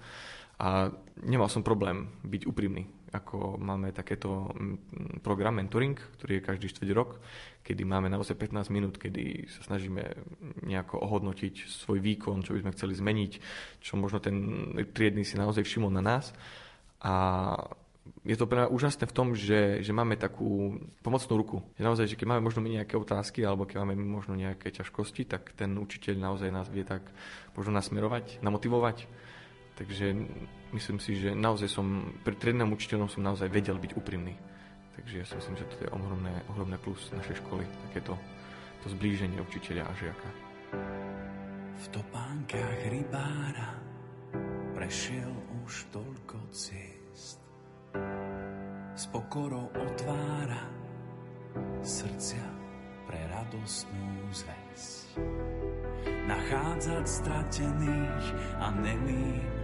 [0.55, 2.86] A nemal som problém byť úprimný.
[3.14, 7.22] Ako máme takéto mm, program mentoring, ktorý je každý štvrť rok,
[7.62, 10.02] kedy máme naozaj 15 minút, kedy sa snažíme
[10.66, 13.32] nejako ohodnotiť svoj výkon, čo by sme chceli zmeniť,
[13.78, 14.34] čo možno ten
[14.90, 16.34] triedny si naozaj všimol na nás.
[17.06, 17.14] A
[18.24, 21.56] je to pre mňa úžasné v tom, že, že máme takú pomocnú ruku.
[21.76, 25.52] Že naozaj, že keď máme možno nejaké otázky alebo keď máme možno nejaké ťažkosti, tak
[25.56, 27.04] ten učiteľ naozaj nás vie tak
[27.56, 29.08] možno nasmerovať, namotivovať
[29.74, 30.14] Takže
[30.70, 34.38] myslím si, že naozaj som, pri triednom učiteľom som naozaj vedel byť úprimný.
[34.94, 38.14] Takže ja si myslím, že to je ohromné, ohromné plus našej školy, takéto
[38.84, 40.28] to zblíženie učiteľa a žiaka.
[41.74, 43.70] V topánkach rybára
[44.78, 45.32] prešiel
[45.66, 47.42] už toľko ciest.
[48.94, 50.70] S pokorou otvára
[51.82, 52.46] srdcia
[53.10, 55.18] pre radostnú zväzť.
[56.24, 58.26] Nachádzať stratených
[58.62, 59.63] a nemým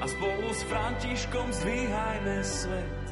[0.00, 3.04] a spolu s Františkom zdvíhajme svet.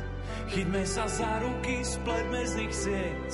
[0.49, 3.29] Chyťme sa za ruky, spletme z nich sieť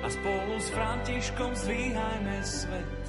[0.00, 3.02] a spolu s Františkom zdvíhajme svet.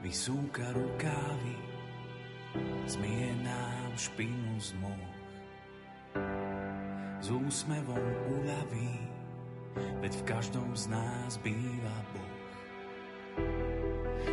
[0.00, 1.56] Vysúka rukávy,
[2.88, 5.12] zmije nám špinu z moh.
[7.20, 8.96] S úsmevom uľaví,
[10.00, 12.29] veď v každom z nás býva Boh.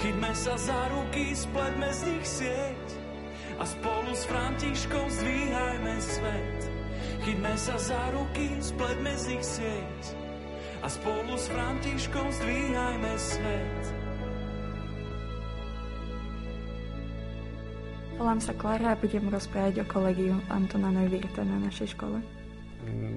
[0.00, 2.86] Chytme sa za ruky, spletme z nich sieť
[3.56, 6.58] a spolu s Františkom zdvíhajme svet.
[7.24, 10.02] Chytme sa za ruky, spletme z nich sieť
[10.84, 13.82] a spolu s Františkom zdvíhajme svet.
[18.16, 22.24] Volám sa Klara a budem rozprávať o kolegiu Antona Neuwirta na našej škole.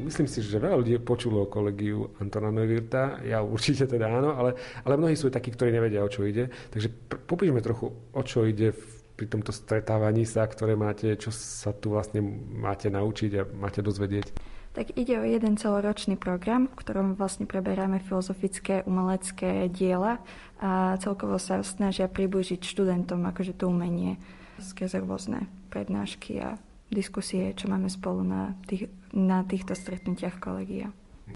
[0.10, 4.58] Myslím si, že veľa ľudí počulo o kolegiu Antona Neuwirta, ja určite teda áno, ale,
[4.82, 6.50] ale mnohí sú takí, ktorí nevedia, o čo ide.
[6.74, 6.90] Takže
[7.30, 11.92] popíšme trochu, o čo ide v pri tomto stretávaní sa, ktoré máte, čo sa tu
[11.92, 12.24] vlastne
[12.56, 14.32] máte naučiť a máte dozvedieť?
[14.72, 20.24] Tak ide o jeden celoročný program, v ktorom vlastne preberáme filozofické, umelecké diela
[20.64, 24.16] a celkovo sa snažia priblížiť študentom akože to umenie
[24.64, 26.56] skrze rôzne prednášky a
[26.88, 30.94] diskusie, čo máme spolu na, tých, na týchto stretnutiach kolegia.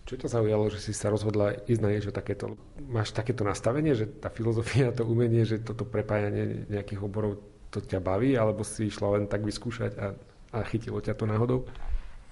[0.10, 2.58] Čo ťa zaujalo, že si sa rozhodla ísť na niečo takéto?
[2.90, 7.38] Máš takéto nastavenie, že tá filozofia, to umenie, že toto prepájanie nejakých oborov
[7.70, 10.18] to ťa baví, alebo si išla len tak vyskúšať a,
[10.54, 11.60] a chytilo ťa to náhodou?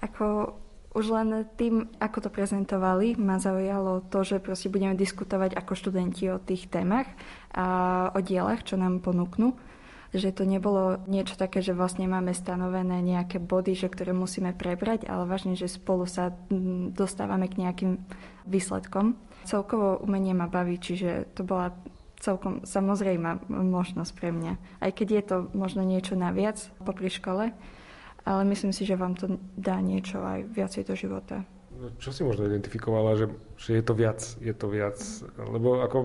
[0.02, 0.58] Ako
[0.92, 6.28] už len tým, ako to prezentovali, ma zaujalo to, že proste budeme diskutovať ako študenti
[6.28, 7.08] o tých témach
[7.54, 7.66] a
[8.12, 9.56] o dielach, čo nám ponúknú.
[10.12, 15.08] Že to nebolo niečo také, že vlastne máme stanovené nejaké body, že ktoré musíme prebrať,
[15.08, 17.92] ale vážne, že spolu sa mm, dostávame k nejakým
[18.44, 19.16] výsledkom.
[19.48, 21.72] Celkovo umenie ma baví, čiže to bola
[22.22, 24.54] celkom samozrejmá možnosť pre mňa.
[24.78, 27.50] Aj keď je to možno niečo naviac popri škole,
[28.22, 31.42] ale myslím si, že vám to dá niečo aj viacej do života.
[31.98, 33.26] Čo si možno identifikovala, že,
[33.58, 34.98] že je to viac, je to viac,
[35.38, 35.98] lebo ako,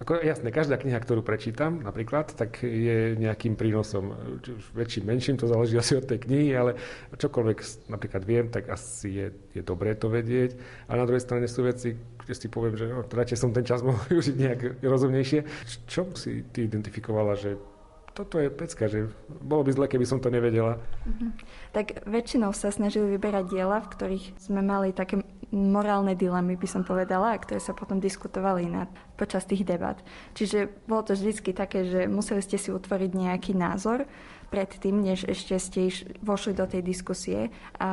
[0.00, 5.36] ako jasné, každá kniha, ktorú prečítam napríklad, tak je nejakým prínosom, či už väčším, menším,
[5.36, 6.80] to záleží asi od tej knihy, ale
[7.12, 7.58] čokoľvek
[7.92, 10.56] napríklad viem, tak asi je, je dobré to vedieť.
[10.88, 13.84] A na druhej strane sú veci, kde si poviem, že no, radšej som ten čas
[13.84, 15.40] mohol využiť nejak rozumnejšie.
[15.88, 17.56] Čo si ty identifikovala, že
[18.18, 20.82] toto je pecka, že bolo by zle, keby som to nevedela.
[21.06, 21.30] Uh-huh.
[21.70, 25.22] Tak väčšinou sa snažili vyberať diela, v ktorých sme mali také
[25.54, 29.96] morálne dilemy, by som povedala, a ktoré sa potom diskutovali na, počas tých debat.
[30.34, 34.04] Čiže bolo to vždy také, že museli ste si utvoriť nejaký názor
[34.48, 35.92] predtým, než ešte ste
[36.24, 37.90] vošli do tej diskusie a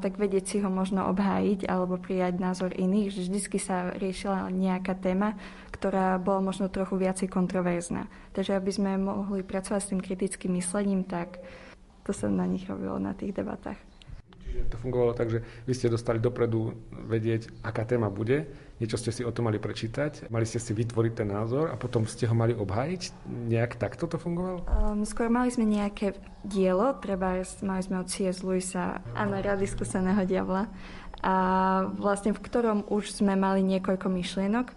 [0.00, 4.96] tak vedieť si ho možno obhájiť alebo prijať názor iných, že vždy sa riešila nejaká
[4.96, 5.36] téma,
[5.72, 8.08] ktorá bola možno trochu viacej kontroverzná.
[8.32, 11.40] Takže aby sme mohli pracovať s tým kritickým myslením, tak
[12.04, 13.78] to sa na nich robilo na tých debatách.
[14.50, 18.50] Čiže to fungovalo tak, že vy ste dostali dopredu vedieť, aká téma bude,
[18.80, 22.08] niečo ste si o tom mali prečítať, mali ste si vytvoriť ten názor a potom
[22.08, 23.28] ste ho mali obhájiť?
[23.28, 24.64] Nejak takto to fungovalo?
[24.66, 28.40] Um, skôr mali sme nejaké dielo, treba mali sme od C.S.
[28.40, 30.72] Lewisa, áno, rady skúseného diabla,
[31.20, 31.34] a
[32.00, 34.72] vlastne v ktorom už sme mali niekoľko myšlienok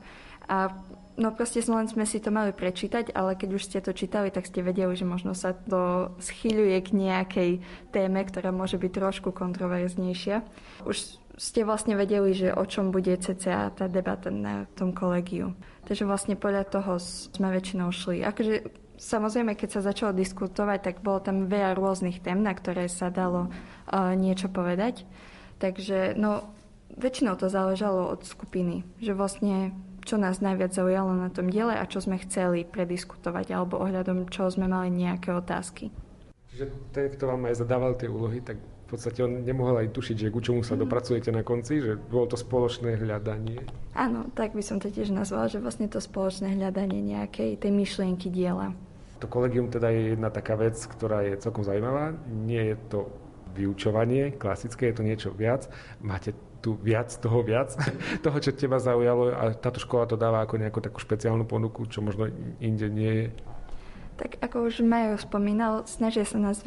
[0.52, 0.76] a
[1.14, 4.50] No proste len sme si to mali prečítať, ale keď už ste to čítali, tak
[4.50, 7.52] ste vedeli, že možno sa to schyľuje k nejakej
[7.94, 10.42] téme, ktorá môže byť trošku kontroverznejšia.
[10.90, 15.58] Už ste vlastne vedeli, že o čom bude cca tá debata na tom kolegiu.
[15.90, 18.22] Takže vlastne podľa toho sme väčšinou šli.
[18.22, 18.70] Akože
[19.02, 23.50] samozrejme, keď sa začalo diskutovať, tak bolo tam veľa rôznych tém, na ktoré sa dalo
[23.50, 25.10] uh, niečo povedať.
[25.58, 26.54] Takže no,
[26.96, 28.86] väčšinou to záležalo od skupiny.
[29.02, 29.56] Že vlastne
[30.04, 34.52] čo nás najviac zaujalo na tom diele a čo sme chceli prediskutovať alebo ohľadom čo
[34.52, 35.90] sme mali nejaké otázky.
[36.52, 38.62] Čiže ten, kto vám aj zadával tie úlohy, tak
[38.94, 40.86] v podstate on nemohol aj tušiť, že ku čomu sa mm.
[40.86, 43.66] dopracujete na konci, že bolo to spoločné hľadanie.
[43.98, 48.30] Áno, tak by som to tiež nazvala, že vlastne to spoločné hľadanie nejakej tej myšlienky
[48.30, 48.78] diela.
[49.18, 52.14] To kolegium teda je jedna taká vec, ktorá je celkom zaujímavá.
[52.46, 53.00] Nie je to
[53.58, 55.66] vyučovanie klasické, je to niečo viac.
[55.98, 57.74] Máte tu viac toho viac,
[58.26, 62.06] toho, čo teba zaujalo a táto škola to dáva ako nejakú takú špeciálnu ponuku, čo
[62.06, 62.30] možno
[62.62, 63.26] inde nie je.
[64.24, 66.64] Tak ako už Majo spomínal, snažia sa nás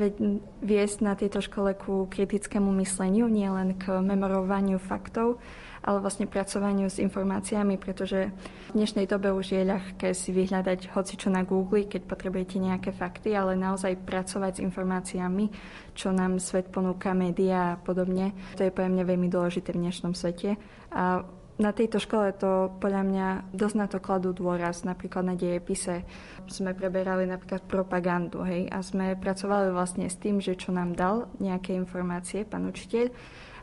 [0.61, 5.40] viesť na tejto škole ku kritickému mysleniu, nielen k memorovaniu faktov,
[5.80, 8.28] ale vlastne pracovaniu s informáciami, pretože
[8.68, 13.32] v dnešnej dobe už je ľahké si vyhľadať hocičo na Google, keď potrebujete nejaké fakty,
[13.32, 15.48] ale naozaj pracovať s informáciami,
[15.96, 20.12] čo nám svet ponúka, médiá a podobne, to je podľa mňa veľmi dôležité v dnešnom
[20.12, 20.61] svete.
[20.92, 21.24] A
[21.57, 24.84] na tejto škole to podľa mňa dosť na to kladú dôraz.
[24.84, 26.04] Napríklad na dejepise
[26.46, 31.32] sme preberali napríklad propagandu hej, a sme pracovali vlastne s tým, že čo nám dal
[31.40, 33.09] nejaké informácie pán učiteľ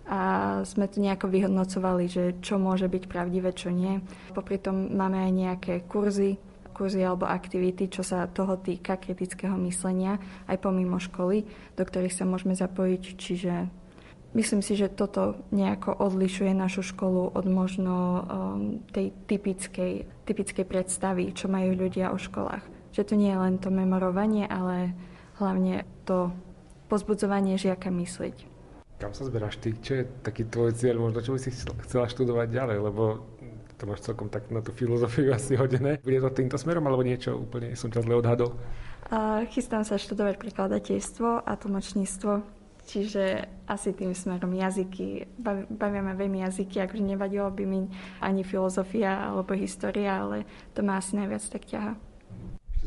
[0.03, 0.19] a
[0.67, 4.03] sme to nejako vyhodnocovali, že čo môže byť pravdivé, čo nie.
[4.35, 6.35] Popri tom máme aj nejaké kurzy,
[6.75, 10.19] kurzy alebo aktivity, čo sa toho týka kritického myslenia,
[10.49, 13.03] aj pomimo školy, do ktorých sa môžeme zapojiť.
[13.15, 13.53] Čiže
[14.34, 18.21] myslím si, že toto nejako odlišuje našu školu od možno um,
[18.89, 22.65] tej typickej, typickej predstavy, čo majú ľudia o školách.
[22.93, 24.93] Že to nie je len to memorovanie, ale
[25.41, 26.29] hlavne to
[26.89, 28.45] pozbudzovanie žiaka myslieť.
[29.01, 29.73] Kam sa zberáš ty?
[29.73, 31.01] Čo je taký tvoj cieľ?
[31.01, 32.77] Možno čo by si chcela študovať ďalej?
[32.79, 33.03] Lebo
[33.75, 35.99] to máš celkom tak na tú filozofiu asi hodené.
[35.99, 38.55] Bude to týmto smerom alebo niečo úplne som ťa zle odhadol?
[39.11, 42.62] Uh, chystám sa študovať prekladateľstvo a tlmočníctvo.
[42.84, 45.39] Čiže asi tým smerom jazyky.
[45.71, 47.88] Bavia ma veľmi jazyky, akože nevadilo by mi
[48.19, 50.43] ani filozofia alebo história, ale
[50.75, 51.95] to ma asi najviac tak ťaha.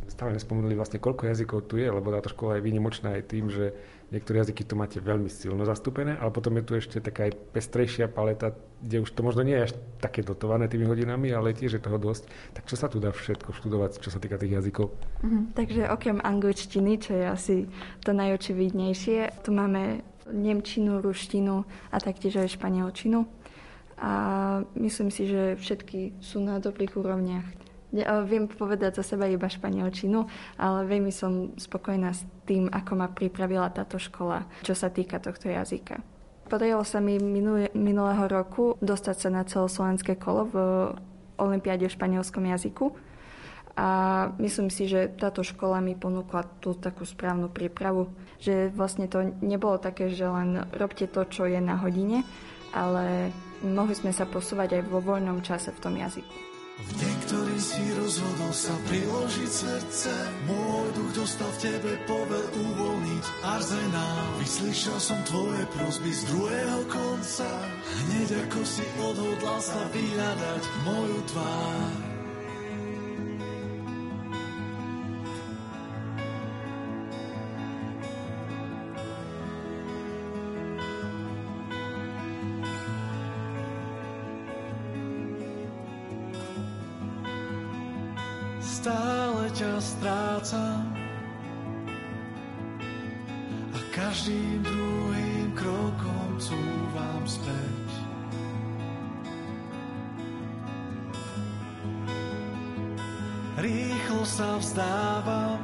[0.07, 3.77] Stále nespomenuli vlastne, koľko jazykov tu je, lebo táto škola je výnimočná aj tým, že
[4.07, 8.07] Niektoré jazyky tu máte veľmi silno zastúpené, ale potom je tu ešte taká aj pestrejšia
[8.07, 11.83] paleta, kde už to možno nie je až také dotované tými hodinami, ale tiež je
[11.83, 12.31] toho dosť.
[12.55, 14.95] Tak čo sa tu dá všetko študovať, čo sa týka tých jazykov?
[15.27, 17.55] Mhm, takže okrem angličtiny, čo je asi
[18.07, 23.27] to najočividnejšie, tu máme nemčinu, ruštinu a taktiež aj španielčinu.
[23.99, 24.13] A
[24.79, 27.66] myslím si, že všetky sú na dobrých úrovniach.
[28.27, 30.27] Viem povedať za seba iba španielčinu,
[30.59, 35.47] ale veľmi som spokojná s tým, ako ma pripravila táto škola, čo sa týka tohto
[35.47, 36.03] jazyka.
[36.47, 40.57] Podarilo sa mi minulé, minulého roku dostať sa na celoslovenské kolo v
[41.43, 42.95] Olympiáde v španielskom jazyku.
[43.77, 43.89] A
[44.41, 48.09] myslím si, že táto škola mi ponúkla tú takú správnu prípravu,
[48.41, 52.25] že vlastne to nebolo také, že len robte to, čo je na hodine,
[52.73, 56.56] ale mohli sme sa posúvať aj vo voľnom čase v tom jazyku.
[56.77, 57.17] V deň,
[57.57, 60.13] si rozhodol sa priložiť srdce,
[60.45, 64.29] môj duch dostal v tebe povel uvoľniť arzenál.
[64.45, 67.49] Vyslyšal som tvoje prosby z druhého konca,
[67.81, 72.16] hneď ako si odhodlal sa vyhľadať moju tvár.
[88.87, 90.87] Stále ťa strácam
[93.75, 97.87] a každým druhým krokom cúvam späť.
[103.59, 105.59] Rýchlo sa vzdávam,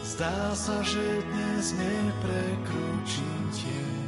[0.00, 4.00] zdá sa, že dnes neprekročím tieň,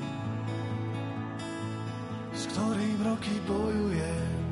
[2.32, 4.43] s ktorým roky bojujem.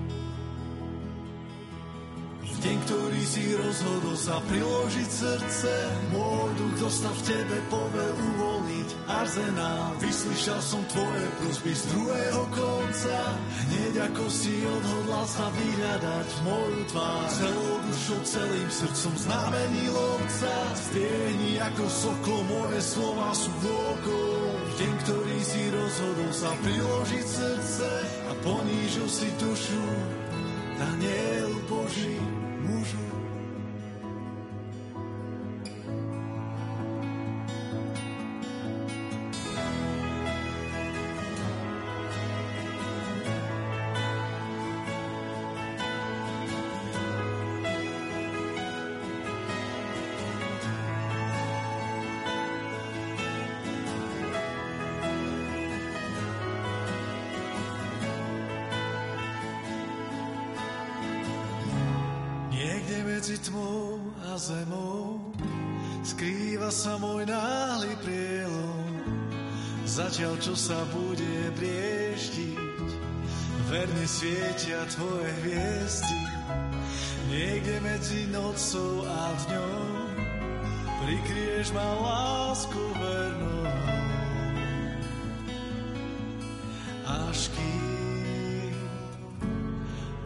[2.62, 5.72] Deň, ktorý si rozhodol sa priložiť srdce,
[6.14, 9.98] môj duch dostal v tebe povel uvoľniť arzenál.
[9.98, 13.18] Vyslyšal som tvoje prosby z druhého konca,
[13.66, 17.26] hneď ako si odhodlal sa vyhľadať moju tvár.
[17.34, 24.54] Celou dušou, celým srdcom znamení lovca, stiehni ako sokol, moje slova sú vôkol.
[24.78, 27.90] Deň, ktorý si rozhodol sa priložiť srdce
[28.30, 29.82] a ponížil si dušu,
[30.78, 32.96] Daniel Boží mužu.
[32.96, 33.11] medzi
[70.62, 72.90] sa bude brieštiť,
[73.66, 76.22] verne svietia tvoje hviezdy.
[77.26, 79.82] Niekde medzi nocou a dňou
[81.02, 83.66] prikrieš ma lásku vernou.
[87.10, 88.78] Až kým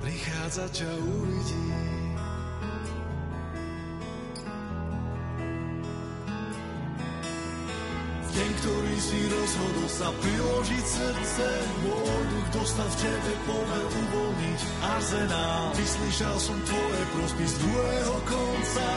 [0.04, 1.95] prichádza ťa uvidím.
[9.06, 11.46] Si rozhodol sa priložiť srdce.
[11.86, 15.70] Môj duch dostal v tebe povel uvoľniť arzenál.
[15.78, 18.88] Vyslyšal som tvoje prosby z druhého konca.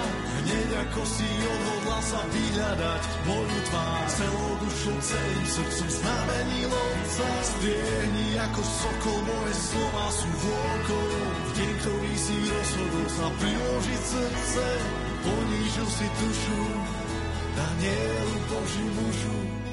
[0.41, 4.03] Hneď ako si odhodla sa vyhľadať moju tvár.
[4.09, 7.27] Celou dušou, celým srdcom znamení lovca.
[7.45, 11.09] Striehni ako sokol, moje slova sú vôkol.
[11.21, 14.65] V deň, ktorý si rozhodol sa priložiť srdce.
[15.19, 16.61] Ponížil si dušu,
[17.53, 19.68] Danielu Boží mužu.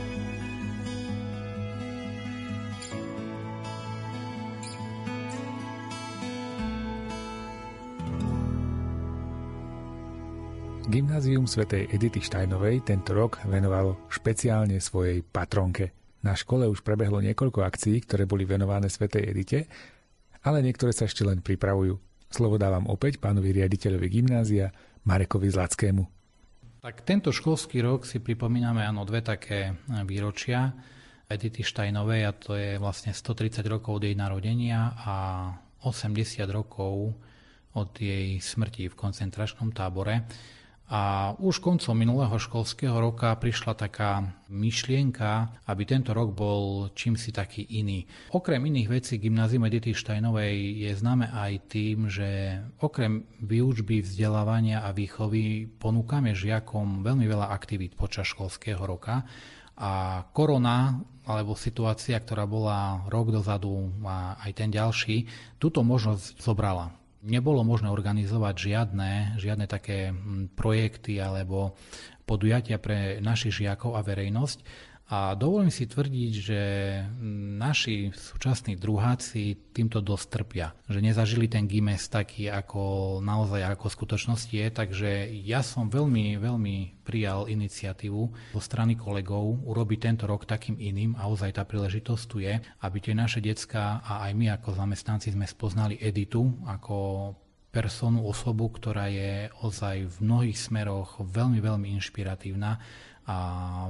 [10.97, 15.93] Gymnázium svätej Edity Štajnovej tento rok venovalo špeciálne svojej patronke.
[16.25, 19.69] Na škole už prebehlo niekoľko akcií, ktoré boli venované svätej Edite,
[20.41, 22.01] ale niektoré sa ešte len pripravujú.
[22.33, 24.73] Slovo dávam opäť pánovi riaditeľovi gymnázia
[25.05, 26.01] Marekovi Zlackému.
[26.81, 29.77] Tak tento školský rok si pripomíname áno dve také
[30.09, 30.73] výročia
[31.29, 35.15] Edity Štajnovej a to je vlastne 130 rokov od jej narodenia a
[35.85, 37.13] 80 rokov
[37.77, 40.25] od jej smrti v koncentračnom tábore.
[40.87, 47.67] A už koncom minulého školského roka prišla taká myšlienka, aby tento rok bol čímsi taký
[47.83, 48.07] iný.
[48.31, 54.95] Okrem iných vecí Gymnázium Edity Štajnovej je známe aj tým, že okrem výučby, vzdelávania a
[54.95, 59.27] výchovy ponúkame žiakom veľmi veľa aktivít počas školského roka.
[59.83, 65.27] A korona alebo situácia, ktorá bola rok dozadu a aj ten ďalší,
[65.59, 66.95] túto možnosť zobrala
[67.27, 71.75] nebolo možné organizovať žiadne, žiadne také hm, projekty alebo
[72.27, 74.63] podujatia pre našich žiakov a verejnosť.
[75.07, 76.61] A dovolím si tvrdiť, že
[77.63, 80.75] naši súčasní druháci týmto dosť trpia.
[80.91, 84.67] Že nezažili ten gimes taký, ako naozaj ako skutočnosti je.
[84.67, 91.15] Takže ja som veľmi, veľmi prijal iniciatívu zo strany kolegov urobiť tento rok takým iným
[91.15, 95.31] a ozaj tá príležitosť tu je, aby tie naše decka a aj my ako zamestnanci
[95.31, 97.31] sme spoznali Editu ako
[97.71, 102.81] personu, osobu, ktorá je ozaj v mnohých smeroch veľmi, veľmi inšpiratívna
[103.27, 103.39] a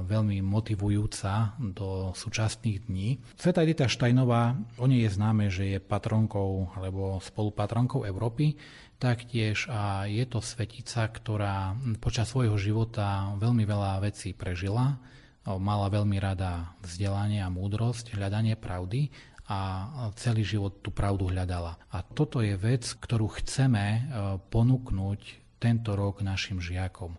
[0.01, 3.21] veľmi motivujúca do súčasných dní.
[3.37, 8.57] Sveta Edita Štajnová, o nej je známe, že je patronkou alebo spolupatronkou Európy,
[8.97, 14.97] taktiež a je to svetica, ktorá počas svojho života veľmi veľa vecí prežila,
[15.45, 19.13] mala veľmi rada vzdelanie a múdrosť, hľadanie pravdy
[19.47, 21.77] a celý život tú pravdu hľadala.
[21.93, 24.09] A toto je vec, ktorú chceme
[24.49, 25.21] ponúknuť
[25.61, 27.15] tento rok našim žiakom.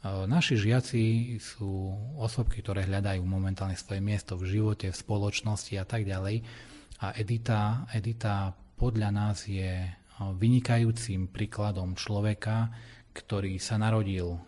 [0.00, 5.84] E, naši žiaci sú osobky, ktoré hľadajú momentálne svoje miesto v živote, v spoločnosti a
[5.84, 6.40] tak ďalej.
[7.04, 12.72] A Edita, Edita podľa nás je e, vynikajúcim príkladom človeka,
[13.12, 14.40] ktorý sa narodil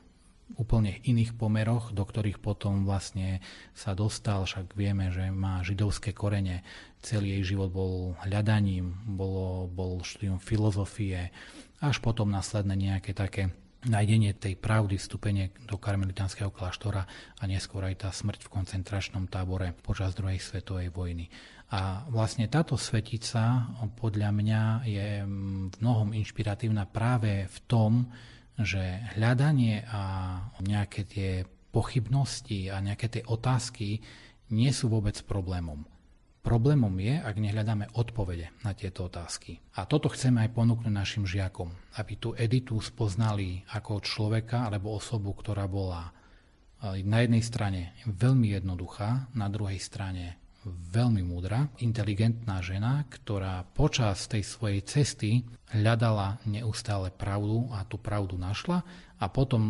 [0.56, 3.40] úplne iných pomeroch, do ktorých potom vlastne
[3.72, 6.60] sa dostal, však vieme, že má židovské korene,
[7.00, 11.32] celý jej život bol hľadaním, bolo, bol štúdium filozofie,
[11.80, 13.50] až potom následne nejaké také
[13.82, 17.02] nájdenie tej pravdy, vstúpenie do karmelitánskeho kláštora
[17.38, 21.26] a neskôr aj tá smrť v koncentračnom tábore počas druhej svetovej vojny.
[21.72, 28.12] A vlastne táto svetica podľa mňa je v mnohom inšpiratívna práve v tom,
[28.60, 30.02] že hľadanie a
[30.60, 31.30] nejaké tie
[31.72, 34.04] pochybnosti a nejaké tie otázky
[34.52, 35.88] nie sú vôbec problémom.
[36.42, 39.62] Problémom je, ak nehľadáme odpovede na tieto otázky.
[39.78, 45.38] A toto chceme aj ponúknuť našim žiakom, aby tú editu spoznali ako človeka alebo osobu,
[45.38, 47.80] ktorá bola eh, na jednej strane
[48.10, 55.42] veľmi jednoduchá, na druhej strane veľmi múdra, inteligentná žena, ktorá počas tej svojej cesty
[55.74, 58.82] hľadala neustále pravdu a tú pravdu našla
[59.18, 59.62] a potom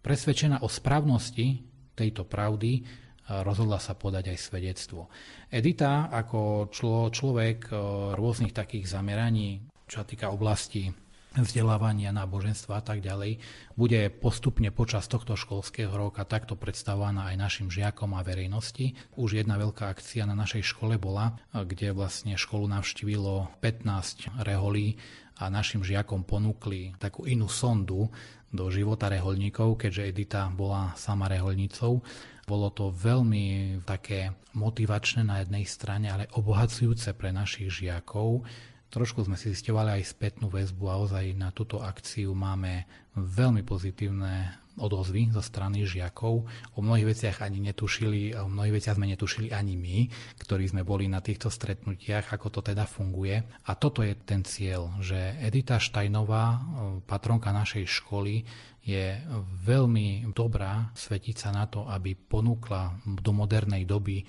[0.00, 5.08] presvedčená o správnosti tejto pravdy rozhodla sa podať aj svedectvo.
[5.48, 7.74] Edita ako člo, človek e,
[8.12, 10.92] rôznych takých zameraní, čo sa týka oblasti
[11.34, 13.42] vzdelávania, náboženstva a tak ďalej,
[13.74, 18.94] bude postupne počas tohto školského roka takto predstavovaná aj našim žiakom a verejnosti.
[19.18, 25.00] Už jedna veľká akcia na našej škole bola, e, kde vlastne školu navštívilo 15 reholí
[25.40, 28.06] a našim žiakom ponúkli takú inú sondu
[28.54, 32.06] do života reholníkov, keďže Edita bola sama reholnicou
[32.44, 38.44] bolo to veľmi také motivačné na jednej strane, ale obohacujúce pre našich žiakov.
[38.88, 42.86] Trošku sme si zistovali aj spätnú väzbu a ozaj na túto akciu máme
[43.18, 46.46] veľmi pozitívne odozvy zo strany žiakov.
[46.74, 49.96] O mnohých veciach ani netušili, o mnohých veciach sme netušili ani my,
[50.40, 53.42] ktorí sme boli na týchto stretnutiach, ako to teda funguje.
[53.66, 56.60] A toto je ten cieľ, že Edita Štajnová,
[57.06, 58.46] patronka našej školy,
[58.84, 59.16] je
[59.64, 64.24] veľmi dobrá svetica na to, aby ponúkla do modernej doby e,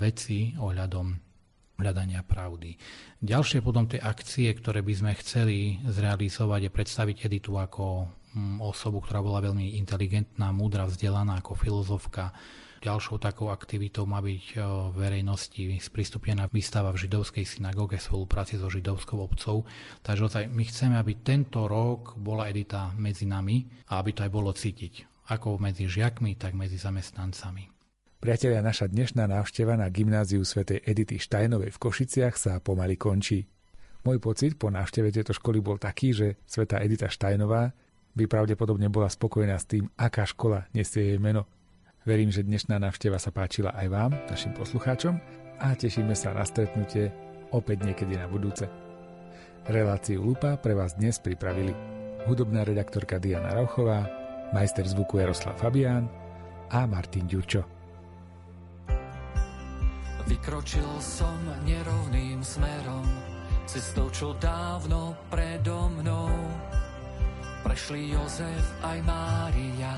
[0.00, 1.12] veci ohľadom
[1.76, 2.80] hľadania pravdy.
[3.20, 8.08] Ďalšie potom tie akcie, ktoré by sme chceli zrealizovať, je predstaviť Editu ako
[8.60, 12.34] osobu, ktorá bola veľmi inteligentná, múdra, vzdelaná ako filozofka,
[12.84, 18.68] Ďalšou takou aktivitou má byť v verejnosti sprístupnená výstava v židovskej synagóge v spolupráci so
[18.68, 19.64] židovskou obcov.
[20.04, 24.52] Takže my chceme, aby tento rok bola Edita medzi nami a aby to aj bolo
[24.52, 27.72] cítiť, ako medzi žiakmi, tak medzi zamestnancami.
[28.20, 33.48] Priatelia, naša dnešná návšteva na gymnáziu svätej Edity Štajnovej v Košiciach sa pomaly končí.
[34.04, 37.72] Môj pocit po návšteve tejto školy bol taký, že sveta Edita Štajnová
[38.14, 41.50] by pravdepodobne bola spokojná s tým, aká škola nesie jej meno.
[42.06, 45.18] Verím, že dnešná návšteva sa páčila aj vám, našim poslucháčom
[45.58, 47.10] a tešíme sa na stretnutie
[47.50, 48.70] opäť niekedy na budúce.
[49.64, 51.72] Reláciu Lupa pre vás dnes pripravili
[52.28, 54.04] hudobná redaktorka Diana Rauchová,
[54.52, 56.06] majster zvuku Jaroslav Fabián
[56.68, 57.64] a Martin Ďurčo.
[60.24, 61.36] Vykročil som
[61.68, 63.04] nerovným smerom,
[63.68, 66.32] cestou, čo dávno predo mnou.
[67.64, 69.96] Prešli Jozef aj Mária,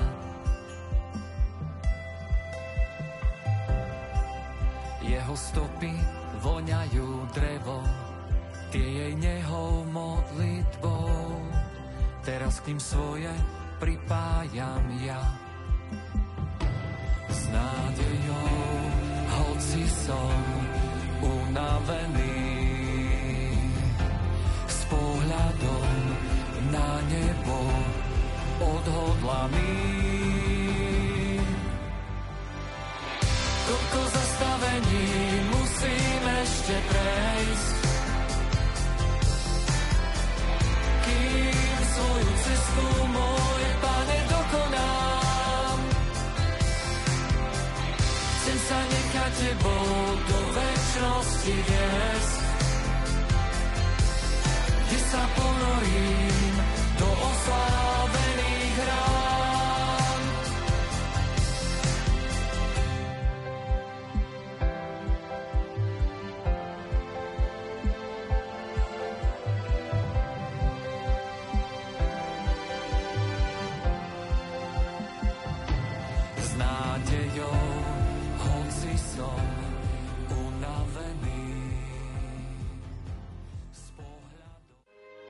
[5.07, 5.91] Jeho stopy
[6.43, 7.79] voňajú drevo,
[8.75, 11.47] tie jej nehou modlitbou.
[12.27, 13.31] Teraz k tým svoje
[13.79, 15.23] pripájam ja.
[17.31, 18.59] S nádejou,
[19.31, 20.39] hoci som
[21.23, 22.35] unavený,
[24.67, 25.96] s pohľadom
[26.71, 27.57] na nebo
[28.59, 29.75] odhodlaný.
[33.67, 35.07] Koľko zastavení
[35.51, 37.75] musím ešte prejsť,
[41.03, 45.77] kým svoju cestu môj pane dokonám.
[48.39, 52.39] Chcem sa nechať tebou do väčšnosti viesť,
[54.87, 56.56] kde sa ponorím
[57.47, 59.16] oslávených hrách.